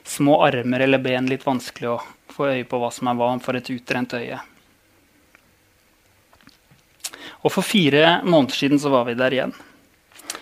små 0.05 0.37
armer 0.45 0.85
eller 0.85 1.01
ben 1.01 1.29
litt 1.29 1.45
vanskelig 1.45 1.95
å 1.95 2.01
få 2.35 2.51
øye 2.51 2.67
på 2.69 2.79
hva 2.81 2.91
som 2.93 3.09
er 3.09 3.17
hva 3.17 3.31
for 3.41 3.57
et 3.57 3.71
utrent 3.73 4.13
øye. 4.13 4.41
Og 7.45 7.53
For 7.53 7.65
fire 7.65 8.21
måneder 8.25 8.57
siden 8.57 8.81
så 8.81 8.89
var 8.93 9.05
vi 9.05 9.17
der 9.17 9.33
igjen. 9.33 9.53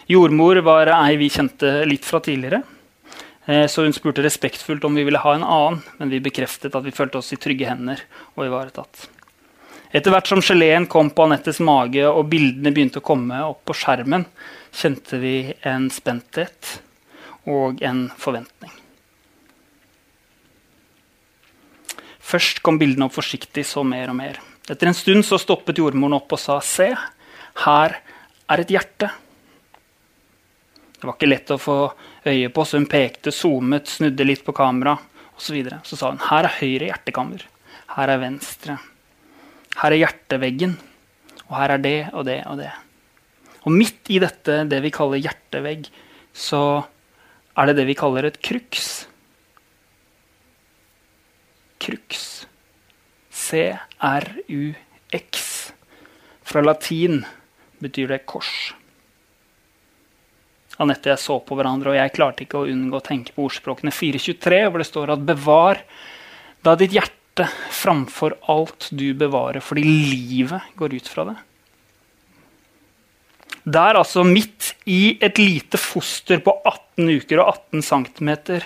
Jordmor 0.08 0.60
var 0.63 0.92
ei 0.96 1.18
vi 1.20 1.32
kjente 1.32 1.84
litt 1.88 2.06
fra 2.08 2.20
tidligere. 2.24 2.62
Eh, 3.46 3.68
så 3.68 3.84
hun 3.84 3.96
spurte 3.96 4.24
respektfullt 4.24 4.84
om 4.88 4.96
vi 4.96 5.04
ville 5.04 5.20
ha 5.20 5.34
en 5.36 5.44
annen, 5.44 5.82
men 6.00 6.12
vi 6.12 6.24
bekreftet 6.24 6.76
at 6.76 6.86
vi 6.86 6.96
følte 6.96 7.20
oss 7.20 7.34
i 7.36 7.39
trygge 7.39 7.68
hender 7.68 8.04
og 8.36 8.48
ivaretatt. 8.48 9.08
Etter 9.94 10.10
hvert 10.10 10.26
som 10.26 10.42
geleen 10.42 10.88
kom 10.90 11.12
på 11.14 11.28
Anettes 11.28 11.60
mage 11.62 12.08
og 12.10 12.26
bildene 12.32 12.72
begynte 12.74 12.98
å 12.98 13.06
komme 13.06 13.38
opp 13.46 13.62
på 13.70 13.76
skjermen, 13.78 14.26
kjente 14.74 15.20
vi 15.22 15.36
en 15.70 15.86
spenthet 15.94 16.80
og 17.46 17.84
en 17.86 18.08
forventning. 18.18 18.72
Først 22.24 22.64
kom 22.66 22.80
bildene 22.82 23.06
opp 23.06 23.14
forsiktig, 23.20 23.68
så 23.70 23.84
mer 23.86 24.10
og 24.10 24.18
mer. 24.18 24.40
Etter 24.66 24.90
en 24.90 24.98
stund 24.98 25.28
så 25.28 25.38
stoppet 25.38 25.78
jordmoren 25.78 26.18
opp 26.18 26.34
og 26.34 26.42
sa, 26.42 26.58
'Se, 26.60 26.96
her 27.66 28.02
er 28.50 28.60
et 28.60 28.74
hjerte'. 28.74 29.12
Det 30.98 31.04
var 31.04 31.14
ikke 31.14 31.30
lett 31.30 31.52
å 31.52 31.60
få 31.60 31.94
øye 32.26 32.50
på, 32.50 32.66
så 32.66 32.80
hun 32.80 32.88
pekte, 32.88 33.30
zoomet, 33.30 33.86
snudde 33.86 34.26
litt 34.26 34.44
på 34.44 34.56
kamera 34.56 34.98
osv. 35.38 35.38
Så, 35.38 35.54
videre. 35.54 35.82
så 35.84 35.98
sa 35.98 36.10
hun, 36.10 36.18
'Her 36.18 36.46
er 36.46 36.58
høyre 36.58 36.90
hjertekammer. 36.90 37.46
Her 37.96 38.10
er 38.10 38.18
venstre.' 38.18 38.93
Her 39.82 39.92
er 39.94 40.02
hjerteveggen. 40.04 40.78
Og 41.50 41.56
her 41.58 41.76
er 41.76 41.82
det 41.84 42.00
og 42.14 42.26
det 42.28 42.40
og 42.50 42.58
det. 42.62 42.72
Og 43.64 43.72
midt 43.72 44.10
i 44.12 44.20
dette, 44.20 44.64
det 44.68 44.82
vi 44.84 44.92
kaller 44.94 45.22
hjertevegg, 45.24 45.88
så 46.34 46.84
er 47.58 47.70
det 47.70 47.78
det 47.80 47.88
vi 47.88 47.96
kaller 47.98 48.24
et 48.28 48.42
crux. 48.44 49.08
crux. 51.80 52.46
C-r-u-x. 53.34 54.74
Fra 56.44 56.62
latin 56.64 57.26
betyr 57.84 58.08
det 58.14 58.26
kors. 58.30 58.74
Anette 60.82 61.10
og 61.10 61.14
jeg 61.14 61.22
så 61.22 61.36
på 61.46 61.56
hverandre, 61.58 61.92
og 61.92 61.98
jeg 62.00 62.14
klarte 62.16 62.44
ikke 62.46 62.62
å 62.64 62.70
unngå 62.70 62.98
å 62.98 63.06
tenke 63.06 63.34
på 63.36 63.44
ordspråkene 63.46 63.92
423, 63.94 64.62
hvor 64.70 64.80
det 64.82 64.90
står 64.90 65.14
at 65.14 65.26
'bevar 65.28 65.76
da 66.66 66.76
ditt 66.80 66.96
hjerte 66.96 67.23
framfor 67.72 68.36
alt 68.48 68.89
du 68.91 69.13
bevarer', 69.13 69.62
fordi 69.62 69.84
livet 69.84 70.62
går 70.76 70.93
ut 70.93 71.08
fra 71.08 71.26
det. 71.26 71.36
Der, 73.63 73.96
altså 73.96 74.24
midt 74.24 74.76
i 74.86 75.17
et 75.24 75.38
lite 75.39 75.78
foster 75.78 76.39
på 76.43 76.52
18 76.65 77.10
uker 77.10 77.39
og 77.39 77.56
18 77.72 77.82
cm, 77.82 78.62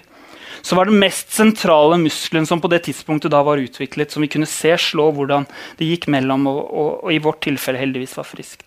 så 0.61 0.75
var 0.75 0.85
den 0.85 0.99
mest 0.99 1.31
sentrale 1.31 1.97
muskelen 2.01 2.47
som 2.49 2.61
på 2.61 2.67
det 2.67 2.83
tidspunktet 2.87 3.31
da 3.31 3.43
var 3.45 3.61
utviklet, 3.61 4.11
som 4.11 4.21
vi 4.21 4.27
kunne 4.27 4.49
se 4.49 4.73
slå 4.77 5.11
hvordan 5.13 5.45
det 5.77 5.85
gikk 5.85 6.07
mellom, 6.07 6.47
og, 6.49 6.63
og, 6.65 6.89
og 7.03 7.13
i 7.13 7.21
vårt 7.21 7.43
tilfelle 7.45 7.79
heldigvis 7.79 8.17
var 8.17 8.25
friskt. 8.25 8.65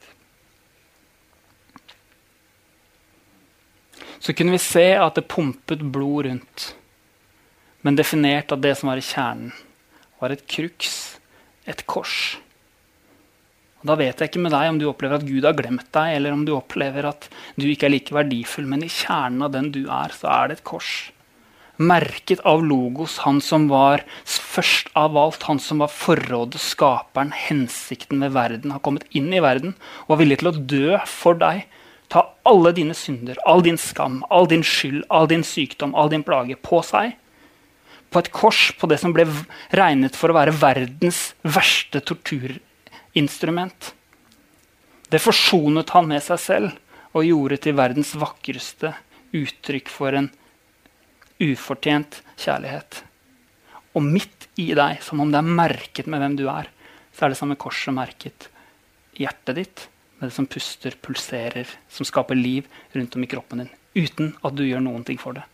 Så 4.20 4.32
kunne 4.36 4.54
vi 4.54 4.62
se 4.62 4.86
at 5.00 5.16
det 5.16 5.28
pumpet 5.32 5.82
blod 5.82 6.28
rundt, 6.28 6.74
men 7.82 7.96
definert 7.96 8.52
av 8.52 8.60
det 8.60 8.76
som 8.78 8.92
var 8.92 9.00
i 9.00 9.04
kjernen, 9.04 9.50
var 10.20 10.34
et 10.34 10.46
kruks, 10.48 11.18
et 11.68 11.82
kors. 11.88 12.38
Og 13.80 13.88
da 13.88 13.96
vet 13.96 14.20
jeg 14.20 14.28
ikke 14.28 14.42
med 14.44 14.52
deg 14.52 14.68
om 14.68 14.78
du 14.80 14.84
opplever 14.90 15.16
at 15.16 15.24
Gud 15.24 15.46
har 15.48 15.56
glemt 15.56 15.88
deg, 15.96 16.18
eller 16.18 16.36
om 16.36 16.44
du 16.44 16.52
opplever 16.52 17.08
at 17.08 17.30
du 17.56 17.64
ikke 17.70 17.88
er 17.88 17.94
like 17.94 18.12
verdifull, 18.12 18.68
men 18.68 18.84
i 18.84 18.92
kjernen 18.92 19.46
av 19.46 19.54
den 19.54 19.70
du 19.72 19.86
er, 19.86 20.12
så 20.12 20.28
er 20.34 20.50
det 20.50 20.58
et 20.58 20.66
kors. 20.68 20.92
Merket 21.80 22.42
av 22.44 22.60
logos, 22.60 23.22
han 23.24 23.38
som 23.40 23.70
var 23.70 24.02
først 24.28 24.90
av 25.00 25.16
alt, 25.16 25.46
han 25.48 25.62
som 25.64 25.80
var 25.80 25.88
forrådet, 25.88 26.60
skaperen, 26.60 27.32
hensikten 27.32 28.20
med 28.20 28.36
verden, 28.36 28.74
har 28.76 28.84
kommet 28.84 29.08
inn 29.16 29.32
i 29.32 29.40
verden 29.40 29.72
og 30.04 30.12
var 30.12 30.20
villig 30.20 30.42
til 30.42 30.50
å 30.50 30.58
dø 30.74 31.00
for 31.08 31.40
deg. 31.40 31.64
Ta 32.12 32.26
alle 32.44 32.74
dine 32.76 32.92
synder, 32.92 33.40
all 33.48 33.64
din 33.64 33.80
skam, 33.80 34.20
all 34.28 34.50
din 34.50 34.66
skyld, 34.66 35.06
all 35.08 35.30
din 35.30 35.46
sykdom, 35.46 35.96
all 35.96 36.12
din 36.12 36.26
plage 36.26 36.58
på 36.60 36.82
seg. 36.84 37.16
På 38.10 38.18
et 38.18 38.30
kors, 38.34 38.72
på 38.78 38.88
det 38.90 38.98
som 39.02 39.14
ble 39.14 39.26
regnet 39.76 40.16
for 40.18 40.32
å 40.32 40.36
være 40.36 40.56
verdens 40.58 41.30
verste 41.46 42.02
torturinstrument. 42.02 43.92
Det 45.10 45.22
forsonet 45.22 45.94
han 45.94 46.10
med 46.10 46.22
seg 46.24 46.42
selv 46.42 47.14
og 47.14 47.26
gjorde 47.26 47.60
til 47.62 47.78
verdens 47.78 48.12
vakreste 48.18 48.92
uttrykk 49.34 49.90
for 49.90 50.18
en 50.18 50.30
ufortjent 51.40 52.20
kjærlighet. 52.38 53.02
Og 53.94 54.04
midt 54.06 54.50
i 54.60 54.70
deg, 54.76 55.00
som 55.02 55.22
om 55.22 55.30
det 55.32 55.40
er 55.40 55.54
merket 55.62 56.10
med 56.10 56.22
hvem 56.22 56.36
du 56.38 56.46
er, 56.50 56.68
så 57.14 57.26
er 57.26 57.32
det 57.32 57.40
samme 57.40 57.58
korset 57.58 57.94
merket 57.94 58.50
hjertet 59.18 59.58
ditt 59.58 59.86
med 60.20 60.28
det 60.28 60.36
som 60.36 60.46
puster, 60.46 60.94
pulserer, 61.02 61.68
som 61.88 62.06
skaper 62.06 62.38
liv 62.38 62.68
rundt 62.92 63.16
om 63.16 63.24
i 63.24 63.30
kroppen 63.30 63.64
din. 63.64 63.72
Uten 63.96 64.34
at 64.44 64.54
du 64.56 64.62
gjør 64.66 64.84
noen 64.84 65.04
ting 65.06 65.18
for 65.20 65.36
det. 65.36 65.44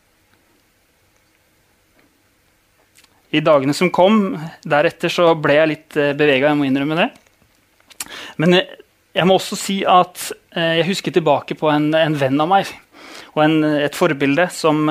I 3.34 3.42
dagene 3.42 3.74
som 3.74 3.90
kom 3.90 4.36
deretter, 4.62 5.10
så 5.10 5.32
ble 5.34 5.56
jeg 5.58 5.72
litt 5.72 5.96
eh, 5.98 6.14
bevega. 6.16 6.52
Jeg 6.52 6.60
må 6.60 6.68
innrømme 6.68 6.98
det. 6.98 7.10
Men 8.40 8.58
eh, 8.58 8.74
jeg 9.16 9.28
må 9.28 9.38
også 9.38 9.58
si 9.58 9.80
at 9.88 10.30
eh, 10.56 10.80
jeg 10.80 10.90
husker 10.90 11.14
tilbake 11.14 11.56
på 11.58 11.70
en, 11.72 11.90
en 11.96 12.18
venn 12.18 12.40
av 12.42 12.50
meg 12.50 12.72
og 13.36 13.42
en, 13.44 13.58
et 13.84 13.96
forbilde 13.96 14.48
som, 14.52 14.88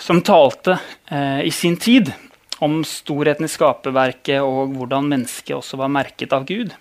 som 0.00 0.20
talte 0.24 0.76
eh, 1.08 1.40
i 1.46 1.52
sin 1.54 1.78
tid 1.80 2.12
om 2.60 2.82
storheten 2.84 3.46
i 3.46 3.50
skaperverket 3.50 4.44
og 4.44 4.74
hvordan 4.76 5.08
mennesket 5.08 5.56
også 5.56 5.80
var 5.80 5.92
merket 5.92 6.34
av 6.36 6.44
Gud. 6.48 6.74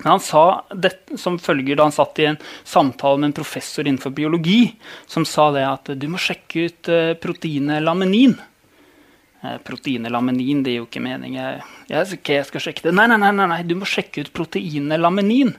Men 0.00 0.08
han 0.14 0.22
sa 0.24 0.64
det 0.74 0.94
som 1.20 1.36
følger 1.38 1.78
da 1.78 1.86
han 1.86 1.94
satt 1.94 2.18
i 2.18 2.26
en 2.30 2.40
samtale 2.66 3.20
med 3.20 3.30
en 3.30 3.36
professor 3.36 3.86
innenfor 3.86 4.14
biologi, 4.16 4.72
som 5.06 5.26
sa 5.28 5.50
det 5.54 5.62
at 5.68 5.92
du 6.00 6.08
må 6.10 6.18
sjekke 6.18 6.64
ut 6.66 6.90
proteinet 7.22 7.84
laminin. 7.84 8.34
Eh, 9.42 9.58
proteinet 9.58 10.12
laminin. 10.12 10.62
Det 10.62 10.70
gir 10.70 10.82
jo 10.82 10.86
ikke 10.86 11.02
mening. 11.02 11.34
Jeg, 11.34 11.62
jeg, 11.90 12.08
okay, 12.18 12.38
jeg, 12.38 12.48
skal 12.50 12.62
sjekke 12.68 12.86
det. 12.86 12.94
Nei, 12.94 13.08
nei, 13.10 13.18
nei, 13.18 13.46
nei, 13.50 13.62
du 13.66 13.74
må 13.78 13.88
sjekke 13.88 14.22
ut 14.22 14.32
proteinet 14.34 15.02
laminin. 15.02 15.50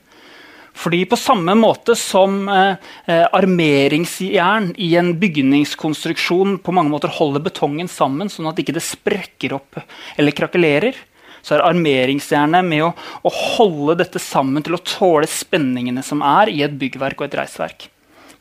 Fordi 0.74 1.04
på 1.06 1.20
samme 1.20 1.54
måte 1.60 1.94
som 2.00 2.48
eh, 2.50 2.80
eh, 3.12 3.26
armeringsjern 3.36 4.72
i 4.82 4.94
en 4.98 5.12
bygningskonstruksjon 5.22 6.58
på 6.64 6.74
mange 6.74 6.94
måter 6.96 7.12
holder 7.14 7.44
betongen 7.46 7.92
sammen, 7.92 8.32
sånn 8.32 8.50
at 8.50 8.62
ikke 8.64 8.78
det 8.80 8.86
sprekker 8.88 9.54
opp 9.60 9.84
eller 10.18 10.34
krakelerer, 10.34 10.98
så 11.44 11.58
er 11.58 11.66
armeringsjernet 11.68 12.66
med 12.66 12.88
å, 12.88 12.94
å 12.96 13.34
holde 13.58 14.00
dette 14.00 14.22
sammen 14.24 14.64
til 14.66 14.80
å 14.80 14.82
tåle 14.88 15.28
spenningene 15.30 16.02
som 16.08 16.24
er 16.26 16.50
i 16.50 16.64
et 16.66 16.80
byggverk 16.80 17.20
og 17.20 17.28
et 17.28 17.42
reisverk. 17.44 17.90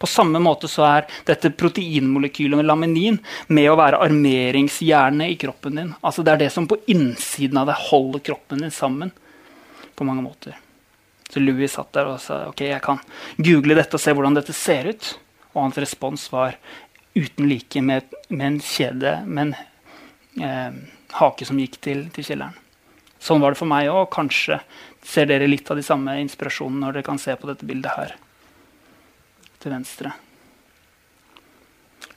På 0.02 0.08
samme 0.10 0.40
måte 0.42 0.66
så 0.66 0.82
er 0.82 1.04
dette 1.22 1.52
proteinmolekylet 1.54 2.58
med 2.58 2.66
laminin 2.66 3.20
med 3.54 3.68
å 3.70 3.76
være 3.78 4.00
armeringsjernet 4.02 5.30
i 5.30 5.36
kroppen 5.38 5.78
din. 5.78 5.92
Altså 6.02 6.24
Det 6.26 6.32
er 6.32 6.40
det 6.40 6.48
som 6.50 6.66
på 6.66 6.80
innsiden 6.90 7.60
av 7.60 7.68
deg 7.70 7.84
holder 7.86 8.24
kroppen 8.26 8.64
din 8.64 8.74
sammen. 8.74 9.12
på 9.94 10.04
mange 10.04 10.22
måter. 10.22 10.56
Så 11.30 11.38
Louis 11.40 11.70
satt 11.70 11.92
der 11.92 12.08
og 12.08 12.18
sa 12.20 12.48
ok, 12.48 12.62
jeg 12.64 12.82
kan 12.82 12.98
google 13.36 13.76
dette 13.76 13.94
og 13.94 14.02
se 14.02 14.10
hvordan 14.10 14.34
dette 14.34 14.54
ser 14.56 14.88
ut. 14.88 15.18
Og 15.52 15.68
hans 15.68 15.78
respons 15.78 16.24
var 16.32 16.56
uten 17.14 17.46
like 17.46 17.82
med, 17.82 18.08
med 18.28 18.46
en 18.46 18.58
kjede 18.58 19.14
med 19.26 19.44
en 19.44 19.54
eh, 20.42 20.82
hake 21.20 21.46
som 21.46 21.60
gikk 21.62 21.78
til, 21.84 22.08
til 22.10 22.26
kjelleren. 22.26 22.58
Sånn 23.22 23.44
var 23.44 23.52
det 23.52 23.60
for 23.60 23.70
meg 23.70 23.92
òg. 23.92 24.08
Kanskje 24.10 24.58
ser 25.04 25.30
dere 25.30 25.46
litt 25.46 25.70
av 25.70 25.78
de 25.78 25.86
samme 25.86 26.18
inspirasjonene 26.24 26.88
når 26.88 26.98
dere 26.98 27.10
kan 27.12 27.22
se 27.22 27.38
på 27.38 27.52
dette 27.52 27.68
bildet 27.68 27.94
her 28.00 28.16
til 29.62 29.74
venstre. 29.74 30.12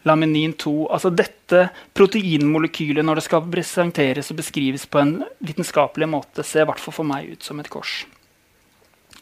Laminin 0.06 0.54
2. 0.54 0.74
Altså 0.94 1.10
dette 1.10 1.68
proteinmolekylet, 1.98 3.06
når 3.06 3.20
det 3.20 3.26
skal 3.26 3.48
presenteres 3.50 4.30
og 4.32 4.40
beskrives 4.42 4.86
på 4.86 5.02
en 5.02 5.16
vitenskapelig 5.46 6.10
måte, 6.10 6.46
ser 6.46 6.66
i 6.66 6.70
hvert 6.70 6.82
fall 6.82 7.00
for 7.00 7.10
meg 7.10 7.32
ut 7.34 7.46
som 7.46 7.62
et 7.62 7.72
kors. 7.74 8.04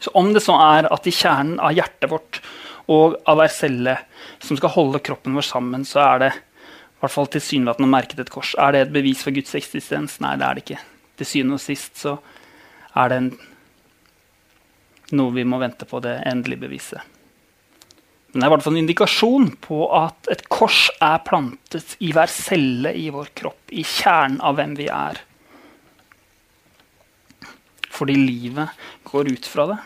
Så 0.00 0.12
om 0.18 0.32
det 0.34 0.42
så 0.44 0.56
er 0.60 0.90
at 0.92 1.06
i 1.08 1.14
kjernen 1.14 1.56
av 1.62 1.72
hjertet 1.72 2.10
vårt 2.12 2.42
og 2.92 3.16
av 3.30 3.38
hver 3.40 3.52
celle 3.52 3.94
som 4.44 4.58
skal 4.60 4.74
holde 4.74 5.00
kroppen 5.00 5.36
vår 5.36 5.46
sammen, 5.48 5.86
så 5.88 6.02
er 6.04 6.20
det 6.20 6.30
i 6.34 7.00
hvert 7.00 7.14
fall 7.14 7.30
tilsynelatende 7.32 7.88
merket 7.88 8.20
et 8.20 8.32
kors. 8.32 8.52
Er 8.60 8.74
det 8.74 8.84
et 8.84 8.92
bevis 8.92 9.24
for 9.24 9.32
Guds 9.32 9.56
eksistens? 9.56 10.18
Nei, 10.20 10.34
det 10.40 10.44
er 10.44 10.58
det 10.58 10.66
ikke. 10.66 10.84
Til 11.16 11.30
syvende 11.30 11.56
og 11.56 11.64
sist 11.64 11.96
så 12.02 12.18
er 13.00 13.08
det 13.08 13.20
en, 13.22 13.32
noe 15.16 15.32
vi 15.32 15.48
må 15.48 15.60
vente 15.62 15.88
på 15.88 16.00
det 16.04 16.18
endelige 16.28 16.66
beviset. 16.66 17.13
Men 18.34 18.42
det 18.42 18.46
er 18.48 18.50
i 18.50 18.52
hvert 18.56 18.64
fall 18.66 18.74
en 18.74 18.80
indikasjon 18.80 19.44
på 19.62 19.76
at 19.94 20.28
et 20.34 20.40
kors 20.50 20.88
er 20.98 21.20
plantet 21.22 21.92
i 22.02 22.08
hver 22.10 22.26
celle 22.26 22.90
i 22.98 23.04
vår 23.14 23.28
kropp, 23.38 23.70
i 23.70 23.84
kjernen 23.86 24.40
av 24.42 24.56
hvem 24.58 24.72
vi 24.74 24.88
er. 24.90 25.20
Fordi 27.94 28.16
livet 28.18 28.74
går 29.06 29.30
ut 29.36 29.46
fra 29.46 29.68
det. 29.70 29.76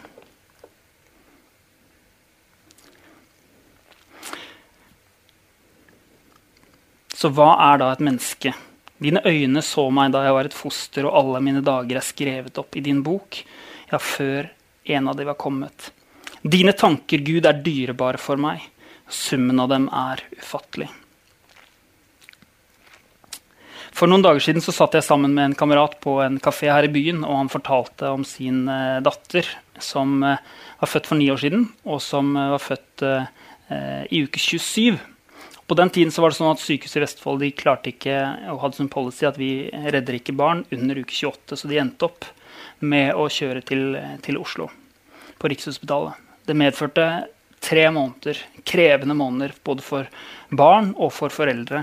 Så 7.12 7.28
hva 7.36 7.50
er 7.66 7.84
da 7.84 7.90
et 7.92 8.06
menneske? 8.08 8.54
Dine 8.96 9.20
øyne 9.28 9.60
så 9.60 9.90
meg 9.92 10.16
da 10.16 10.24
jeg 10.24 10.38
var 10.38 10.48
et 10.48 10.56
foster, 10.56 11.04
og 11.04 11.20
alle 11.20 11.44
mine 11.44 11.60
dager 11.68 12.00
er 12.00 12.08
skrevet 12.14 12.64
opp 12.64 12.80
i 12.80 12.86
din 12.88 13.04
bok, 13.04 13.42
ja, 13.92 14.00
før 14.00 14.48
en 14.88 15.12
av 15.12 15.20
de 15.20 15.28
var 15.28 15.36
kommet. 15.36 15.92
Dine 16.48 16.72
tanker, 16.72 17.20
Gud, 17.20 17.44
er 17.44 17.58
dyrebare 17.60 18.16
for 18.20 18.40
meg. 18.40 18.62
Summen 19.10 19.58
av 19.60 19.68
dem 19.72 19.88
er 19.92 20.22
ufattelig. 20.38 20.86
For 23.92 24.08
noen 24.08 24.22
dager 24.22 24.40
siden 24.40 24.62
så 24.62 24.72
satt 24.72 24.94
jeg 24.94 25.04
sammen 25.04 25.34
med 25.34 25.48
en 25.48 25.56
kamerat 25.58 25.96
på 26.00 26.14
en 26.22 26.38
kafé 26.40 26.70
her 26.70 26.86
i 26.86 26.92
byen, 26.92 27.24
og 27.26 27.40
han 27.40 27.50
fortalte 27.52 28.12
om 28.14 28.22
sin 28.24 28.62
uh, 28.70 29.02
datter 29.04 29.48
som 29.82 30.22
uh, 30.22 30.38
var 30.78 30.92
født 30.92 31.10
for 31.10 31.20
ni 31.20 31.26
år 31.34 31.40
siden, 31.42 31.66
og 31.84 32.00
som 32.04 32.30
uh, 32.38 32.52
var 32.54 32.62
født 32.62 33.06
i 34.08 34.22
uke 34.24 34.40
27. 34.40 34.96
På 35.68 35.76
den 35.76 35.90
tiden 35.92 36.12
så 36.14 36.22
var 36.24 36.32
det 36.32 36.38
sånn 36.38 36.54
at 36.54 36.62
Sykehuset 36.62 36.96
i 36.96 37.02
Vestfold 37.02 37.42
de 37.44 37.50
klarte 37.52 37.90
ikke 37.90 38.14
og 38.54 38.62
hadde 38.62 38.78
som 38.78 38.88
policy 38.88 39.26
at 39.28 39.36
vi 39.36 39.50
redder 39.68 40.16
ikke 40.16 40.32
barn 40.38 40.62
under 40.72 41.02
uke 41.02 41.12
28, 41.12 41.58
så 41.60 41.68
de 41.68 41.82
endte 41.82 42.08
opp 42.08 42.24
med 42.80 43.12
å 43.12 43.26
kjøre 43.28 43.60
til, 43.68 43.84
til 44.24 44.40
Oslo, 44.40 44.70
på 45.36 45.52
Rikshospitalet. 45.52 46.27
Det 46.48 46.56
medførte 46.56 47.04
tre 47.60 47.82
måneder, 47.92 48.38
krevende 48.64 49.12
måneder 49.18 49.52
både 49.66 49.84
for 49.84 50.08
barn 50.48 50.94
og 50.96 51.12
for 51.12 51.32
foreldre. 51.32 51.82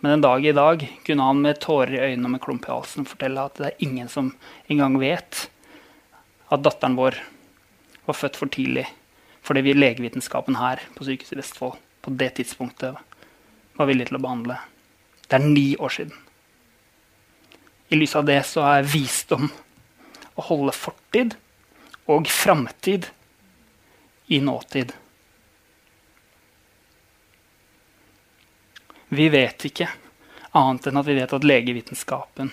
Men 0.00 0.12
en 0.14 0.22
dag 0.22 0.46
i 0.46 0.54
dag 0.54 0.84
kunne 1.04 1.26
han 1.26 1.42
med 1.42 1.58
tårer 1.60 1.96
i 1.96 2.04
øynene 2.12 2.28
og 2.28 2.34
med 2.36 2.42
klump 2.44 2.68
i 2.68 2.70
halsen 2.70 3.08
fortelle 3.08 3.42
at 3.42 3.58
det 3.58 3.66
er 3.72 3.82
ingen 3.82 4.08
som 4.08 4.30
engang 4.70 5.00
vet 5.02 5.42
at 6.54 6.62
datteren 6.62 6.94
vår 7.00 7.18
var 8.06 8.20
født 8.20 8.38
for 8.38 8.52
tidlig. 8.54 8.86
Fordi 9.42 9.66
vi 9.66 9.74
legevitenskapen 9.74 10.60
her 10.60 10.86
på 10.94 11.08
Sykehuset 11.08 11.34
i 11.34 11.42
Vestfold 11.42 11.78
på 12.00 12.14
det 12.22 12.32
tidspunktet 12.38 12.96
var 13.76 13.90
villig 13.90 14.06
til 14.08 14.20
å 14.20 14.22
behandle. 14.22 14.62
Det 15.26 15.38
er 15.38 15.46
ni 15.50 15.68
år 15.82 15.98
siden. 15.98 16.14
I 17.90 17.98
lys 17.98 18.14
av 18.14 18.28
det 18.28 18.38
så 18.46 18.62
er 18.70 18.86
visdom 18.86 19.50
å 20.38 20.46
holde 20.46 20.78
fortid 20.78 21.34
og 22.10 22.30
framtid 22.30 23.10
i 24.30 24.38
nåtid. 24.40 24.92
Vi 29.10 29.26
vet 29.28 29.64
ikke 29.66 29.88
annet 30.54 30.86
enn 30.86 31.00
at 31.00 31.08
vi 31.08 31.16
vet 31.18 31.32
at 31.34 31.46
legevitenskapen 31.46 32.52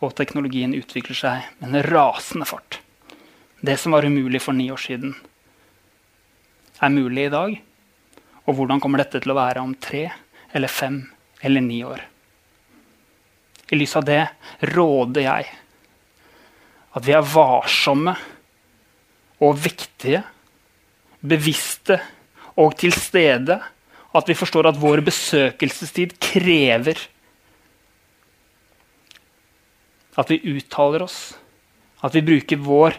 og 0.00 0.14
teknologien 0.16 0.72
utvikler 0.76 1.18
seg 1.18 1.50
med 1.58 1.68
en 1.68 1.84
rasende 1.90 2.48
fart. 2.48 2.78
Det 3.60 3.76
som 3.76 3.92
var 3.92 4.06
umulig 4.08 4.40
for 4.40 4.56
ni 4.56 4.70
år 4.72 4.80
siden, 4.80 5.12
er 6.80 6.94
mulig 6.94 7.26
i 7.26 7.34
dag. 7.34 7.56
Og 8.46 8.56
hvordan 8.56 8.80
kommer 8.80 9.02
dette 9.02 9.20
til 9.20 9.34
å 9.34 9.36
være 9.36 9.60
om 9.60 9.74
tre 9.76 10.06
eller 10.56 10.72
fem 10.72 11.02
eller 11.44 11.64
ni 11.64 11.82
år? 11.84 12.00
I 13.68 13.76
lys 13.76 13.96
av 14.00 14.08
det 14.08 14.22
råder 14.72 15.26
jeg 15.26 15.52
at 16.96 17.04
vi 17.04 17.12
er 17.12 17.32
varsomme 17.36 18.16
og 19.44 19.58
viktige, 19.60 20.24
bevisste 21.20 21.98
og 22.58 22.76
til 22.78 22.94
stede. 22.94 23.58
At 24.16 24.28
vi 24.28 24.36
forstår 24.38 24.70
at 24.70 24.80
vår 24.80 25.02
besøkelsestid 25.06 26.16
krever 26.22 26.98
at 30.18 30.30
vi 30.32 30.40
uttaler 30.50 31.04
oss, 31.06 31.36
at 32.02 32.14
vi 32.16 32.24
bruker 32.26 32.58
vår, 32.62 32.96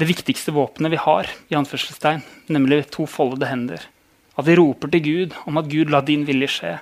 det 0.00 0.08
viktigste 0.08 0.54
våpenet 0.54 0.90
vi 0.90 0.98
har, 0.98 1.28
i 1.52 1.58
anførselstegn, 1.58 2.24
nemlig 2.50 2.82
to 2.90 3.06
foldede 3.06 3.46
hender. 3.46 3.84
At 4.34 4.48
vi 4.48 4.56
roper 4.58 4.90
til 4.90 5.04
Gud 5.04 5.36
om 5.46 5.60
at 5.60 5.70
Gud, 5.70 5.92
la 5.92 6.00
din 6.02 6.24
vilje 6.26 6.48
skje. 6.50 6.72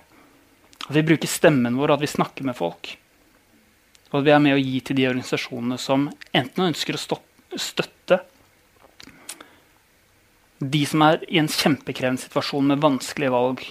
At 0.87 0.97
vi 0.97 1.05
bruker 1.05 1.29
stemmen 1.29 1.77
vår, 1.77 1.93
at 1.93 2.05
vi 2.05 2.09
snakker 2.09 2.47
med 2.47 2.57
folk. 2.57 2.95
Og 4.11 4.21
at 4.21 4.27
vi 4.27 4.33
er 4.33 4.43
med 4.43 4.57
å 4.57 4.63
gi 4.63 4.81
til 4.81 4.97
de 4.97 5.09
organisasjonene 5.11 5.77
som 5.79 6.09
enten 6.33 6.71
ønsker 6.71 6.97
å 6.97 7.03
stoppe, 7.03 7.61
støtte 7.61 8.00
de 10.61 10.81
som 10.87 11.03
er 11.07 11.23
i 11.29 11.39
en 11.41 11.49
kjempekrevende 11.49 12.21
situasjon 12.21 12.67
med 12.69 12.83
vanskelige 12.85 13.33
valg, 13.33 13.63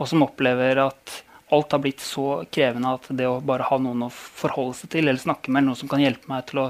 og 0.00 0.08
som 0.08 0.24
opplever 0.24 0.80
at 0.80 1.18
alt 1.52 1.74
har 1.74 1.82
blitt 1.84 2.00
så 2.00 2.42
krevende 2.48 2.94
at 2.96 3.10
det 3.12 3.26
å 3.28 3.42
bare 3.44 3.66
ha 3.68 3.76
noen 3.82 4.06
å 4.06 4.10
forholde 4.14 4.78
seg 4.78 4.94
til 4.94 5.04
eller 5.04 5.20
snakke 5.20 5.50
med, 5.50 5.60
eller 5.60 5.72
noen 5.72 5.80
som 5.82 5.90
kan 5.90 6.02
hjelpe 6.02 6.30
meg 6.30 6.46
til 6.48 6.62
å 6.62 6.66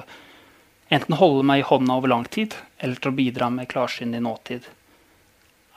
enten 0.91 1.19
holde 1.21 1.47
meg 1.47 1.63
i 1.63 1.67
hånda 1.69 2.01
over 2.01 2.11
lang 2.11 2.27
tid, 2.27 2.57
eller 2.83 2.99
til 2.99 3.13
å 3.13 3.19
bidra 3.21 3.51
med 3.55 3.71
klarsyn 3.71 4.17
i 4.19 4.25
nåtid, 4.25 4.67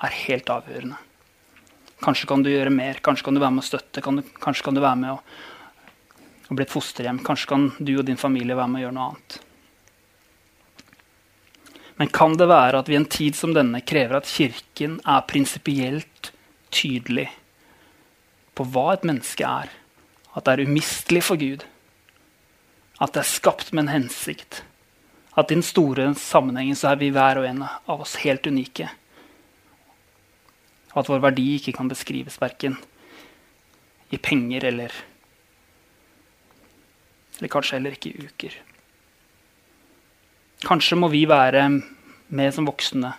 er 0.04 0.20
helt 0.24 0.50
avgjørende. 0.50 0.98
Kanskje 2.04 2.28
kan 2.28 2.42
du 2.44 2.50
gjøre 2.50 2.74
mer, 2.74 2.98
kanskje 3.06 3.28
kan 3.28 3.38
du 3.38 3.44
være 3.44 3.54
med 3.56 3.64
å 3.64 3.70
støtte, 3.70 4.02
kan 4.04 4.18
du, 4.18 4.26
kanskje 4.42 4.66
kan 4.66 4.76
du 4.76 4.82
være 4.84 5.00
med 5.00 5.14
å, 5.14 5.20
å 6.50 6.58
bli 6.58 6.66
et 6.66 6.74
fosterhjem. 6.74 7.22
Kanskje 7.24 7.52
kan 7.54 7.70
du 7.78 7.94
og 8.00 8.08
din 8.10 8.20
familie 8.20 8.58
være 8.58 8.72
med 8.72 8.82
å 8.82 8.88
gjøre 8.88 8.98
noe 8.98 9.12
annet. 9.12 9.38
Men 12.04 12.10
kan 12.12 12.34
det 12.36 12.50
være 12.52 12.82
at 12.82 12.90
vi 12.92 12.98
i 12.98 13.00
en 13.00 13.06
tid 13.08 13.36
som 13.40 13.54
denne 13.56 13.80
krever 13.80 14.18
at 14.18 14.28
Kirken 14.28 14.98
er 15.08 15.22
prinsipielt 15.24 16.34
tydelig 16.68 17.30
på 18.60 18.66
hva 18.74 18.90
et 18.92 19.06
menneske 19.08 19.46
er? 19.48 19.70
At 20.36 20.44
det 20.44 20.52
er 20.52 20.68
umistelig 20.68 21.22
for 21.24 21.40
Gud? 21.40 21.64
At 23.00 23.16
det 23.16 23.22
er 23.22 23.30
skapt 23.30 23.72
med 23.72 23.86
en 23.86 23.94
hensikt? 23.94 24.66
At 25.40 25.48
i 25.48 25.56
den 25.56 25.64
store 25.64 26.10
sammenhengen 26.20 26.76
så 26.76 26.92
er 26.92 27.00
vi 27.00 27.14
hver 27.16 27.40
og 27.40 27.48
en 27.48 27.64
av 27.64 28.04
oss 28.04 28.18
helt 28.26 28.52
unike? 28.52 28.92
Og 30.92 31.06
at 31.06 31.14
vår 31.16 31.24
verdi 31.30 31.48
ikke 31.56 31.78
kan 31.80 31.88
beskrives 31.88 32.36
verken 32.44 32.76
i 34.12 34.20
penger 34.20 34.68
eller 34.74 34.92
Eller 37.40 37.56
kanskje 37.56 37.80
heller 37.80 37.96
ikke 37.96 38.12
i 38.12 38.28
uker. 38.28 38.62
Kanskje 40.68 41.00
må 41.00 41.08
vi 41.16 41.24
være 41.28 41.64
med 42.34 42.54
som 42.56 42.68
voksne 42.68 43.14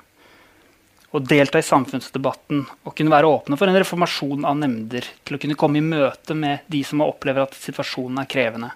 og 1.14 1.26
delta 1.30 1.60
i 1.62 1.64
samfunnsdebatten 1.64 2.64
og 2.82 2.94
kunne 2.98 3.12
være 3.12 3.28
åpne 3.30 3.56
for 3.58 3.70
en 3.70 3.78
reformasjon 3.78 4.46
av 4.48 4.56
nemnder. 4.58 5.06
Til 5.22 5.36
å 5.36 5.40
kunne 5.40 5.58
komme 5.58 5.78
i 5.78 5.84
møte 5.86 6.34
med 6.34 6.64
de 6.66 6.80
som 6.86 7.04
opplever 7.04 7.46
at 7.46 7.54
situasjonen 7.54 8.18
er 8.24 8.30
krevende. 8.30 8.72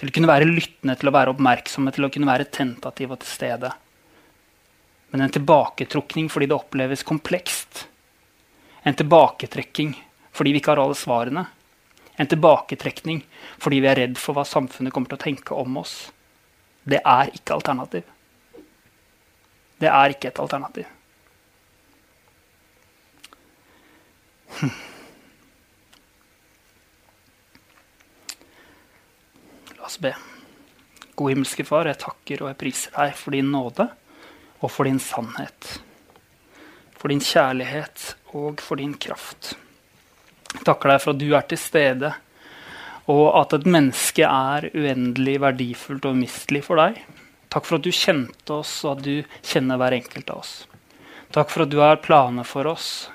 Til 0.00 0.10
å 0.10 0.14
kunne 0.16 0.30
være 0.30 0.48
lyttende, 0.48 0.96
til 0.98 1.10
å 1.10 1.14
være 1.14 1.30
oppmerksomme, 1.36 1.92
til 1.94 2.08
å 2.08 2.10
kunne 2.10 2.26
være 2.26 2.48
tentative 2.50 3.14
og 3.14 3.22
til 3.22 3.30
stede. 3.30 3.70
Men 5.12 5.22
en 5.22 5.34
tilbaketrukning 5.36 6.30
fordi 6.32 6.48
det 6.50 6.56
oppleves 6.56 7.06
komplekst. 7.06 7.84
En 8.82 8.98
tilbaketrekking 8.98 9.94
fordi 10.34 10.54
vi 10.56 10.62
ikke 10.62 10.72
har 10.74 10.82
alle 10.82 10.98
svarene. 10.98 11.44
En 12.18 12.26
tilbaketrekning 12.26 13.22
fordi 13.62 13.78
vi 13.84 13.90
er 13.92 14.00
redd 14.02 14.18
for 14.18 14.34
hva 14.34 14.42
samfunnet 14.48 14.90
kommer 14.90 15.12
til 15.12 15.20
å 15.20 15.24
tenke 15.28 15.54
om 15.54 15.78
oss. 15.78 16.10
Det 16.82 16.98
er 17.06 17.30
ikke 17.36 17.54
alternativ. 17.60 18.02
Det 19.82 19.90
er 19.90 20.14
ikke 20.14 20.30
et 20.30 20.38
alternativ. 20.38 20.90
Hm. 24.60 24.74
La 29.78 29.88
oss 29.88 29.98
be. 29.98 30.12
God 31.18 31.32
himmelske 31.32 31.66
Far, 31.66 31.90
jeg 31.90 31.98
takker 31.98 32.44
og 32.44 32.52
jeg 32.52 32.60
priser 32.60 32.94
deg 32.94 33.16
for 33.18 33.34
din 33.34 33.50
nåde 33.50 33.88
og 34.62 34.70
for 34.70 34.86
din 34.86 35.02
sannhet. 35.02 35.72
For 36.94 37.10
din 37.10 37.24
kjærlighet 37.24 38.12
og 38.38 38.62
for 38.62 38.78
din 38.78 38.94
kraft. 38.94 39.56
Jeg 40.52 40.62
takker 40.68 40.94
deg 40.94 41.02
for 41.02 41.16
at 41.16 41.20
du 41.24 41.26
er 41.34 41.48
til 41.50 41.58
stede 41.58 42.12
og 43.10 43.24
at 43.40 43.58
et 43.58 43.66
menneske 43.66 44.22
er 44.22 44.68
uendelig 44.70 45.40
verdifullt 45.42 46.06
og 46.06 46.14
umistelig 46.14 46.62
for 46.68 46.78
deg. 46.78 47.02
Takk 47.52 47.66
for 47.68 47.76
at 47.76 47.84
du 47.84 47.92
kjente 47.92 48.54
oss, 48.54 48.78
og 48.86 48.96
at 48.96 49.02
du 49.04 49.42
kjenner 49.44 49.76
hver 49.80 49.98
enkelt 49.98 50.30
av 50.32 50.40
oss. 50.40 50.52
Takk 51.32 51.50
for 51.52 51.66
at 51.66 51.72
du 51.72 51.82
har 51.82 52.00
planer 52.00 52.46
for 52.48 52.68
oss. 52.70 53.10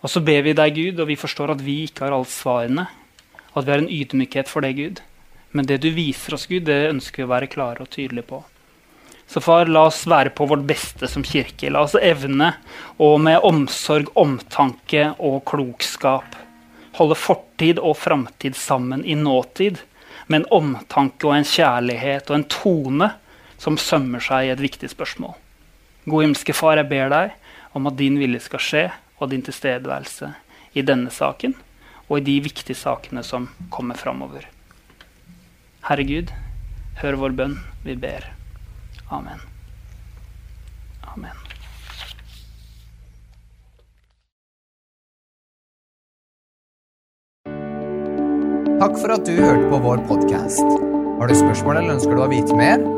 Og 0.00 0.08
så 0.08 0.22
ber 0.24 0.46
vi 0.46 0.54
deg, 0.56 0.76
Gud, 0.78 1.02
og 1.02 1.10
vi 1.10 1.18
forstår 1.20 1.52
at 1.52 1.64
vi 1.64 1.82
ikke 1.84 2.06
har 2.06 2.16
alle 2.16 2.30
svarene. 2.32 2.86
At 3.52 3.66
vi 3.66 3.74
har 3.74 3.82
en 3.82 3.90
ydmykhet 3.92 4.48
for 4.48 4.64
det, 4.64 4.72
Gud. 4.78 5.02
Men 5.52 5.68
det 5.68 5.82
du 5.84 5.90
viser 5.92 6.36
oss, 6.36 6.46
Gud, 6.48 6.64
det 6.68 6.88
ønsker 6.94 7.22
vi 7.22 7.28
å 7.28 7.32
være 7.34 7.50
klare 7.52 7.84
og 7.84 7.92
tydelige 7.92 8.28
på. 8.30 8.40
Så 9.28 9.42
far, 9.44 9.68
la 9.68 9.84
oss 9.90 10.06
være 10.08 10.32
på 10.32 10.46
vårt 10.48 10.64
beste 10.68 11.08
som 11.10 11.24
kirke. 11.26 11.68
La 11.68 11.84
oss 11.84 11.96
evne, 12.00 12.54
og 12.96 13.18
med 13.20 13.44
omsorg, 13.44 14.08
omtanke 14.16 15.10
og 15.20 15.42
klokskap, 15.48 16.38
holde 16.96 17.20
fortid 17.20 17.80
og 17.84 17.98
framtid 18.00 18.56
sammen 18.56 19.04
i 19.04 19.18
nåtid, 19.18 19.82
med 20.28 20.42
en 20.42 20.52
omtanke 20.62 21.28
og 21.28 21.36
en 21.36 21.48
kjærlighet 21.48 22.30
og 22.32 22.38
en 22.38 22.48
tone 22.52 23.14
som 23.58 23.78
sømmer 23.78 24.22
seg 24.22 24.46
i 24.46 24.52
et 24.54 24.62
viktig 24.62 24.90
spørsmål. 24.92 25.34
God 26.08 26.24
himmelske 26.24 26.54
Far, 26.56 26.78
jeg 26.78 26.88
ber 26.88 27.10
deg 27.12 27.34
om 27.76 27.90
at 27.90 27.98
din 27.98 28.16
vilje 28.20 28.46
skal 28.46 28.62
skje, 28.64 28.84
og 29.18 29.32
din 29.32 29.42
tilstedeværelse 29.42 30.30
i 30.78 30.84
denne 30.86 31.10
saken 31.10 31.56
og 32.08 32.20
i 32.20 32.24
de 32.24 32.38
viktige 32.44 32.78
sakene 32.78 33.24
som 33.26 33.48
kommer 33.74 33.98
framover. 33.98 34.46
Herre 35.88 36.06
Gud, 36.06 36.32
hør 37.02 37.18
vår 37.20 37.36
bønn, 37.36 37.58
vi 37.84 37.96
ber. 37.98 38.30
Amen. 39.10 39.42
Amen. 41.12 41.44
Takk 48.78 48.94
for 49.00 49.10
at 49.10 49.26
du 49.26 49.34
hørte 49.34 49.66
på 49.72 49.82
vår 49.82 50.04
podkast. 50.06 50.78
Har 51.18 51.26
du 51.26 51.34
spørsmål 51.34 51.80
eller 51.80 51.98
ønsker 51.98 52.14
du 52.14 52.22
å 52.22 52.30
vite 52.30 52.54
mer? 52.58 52.97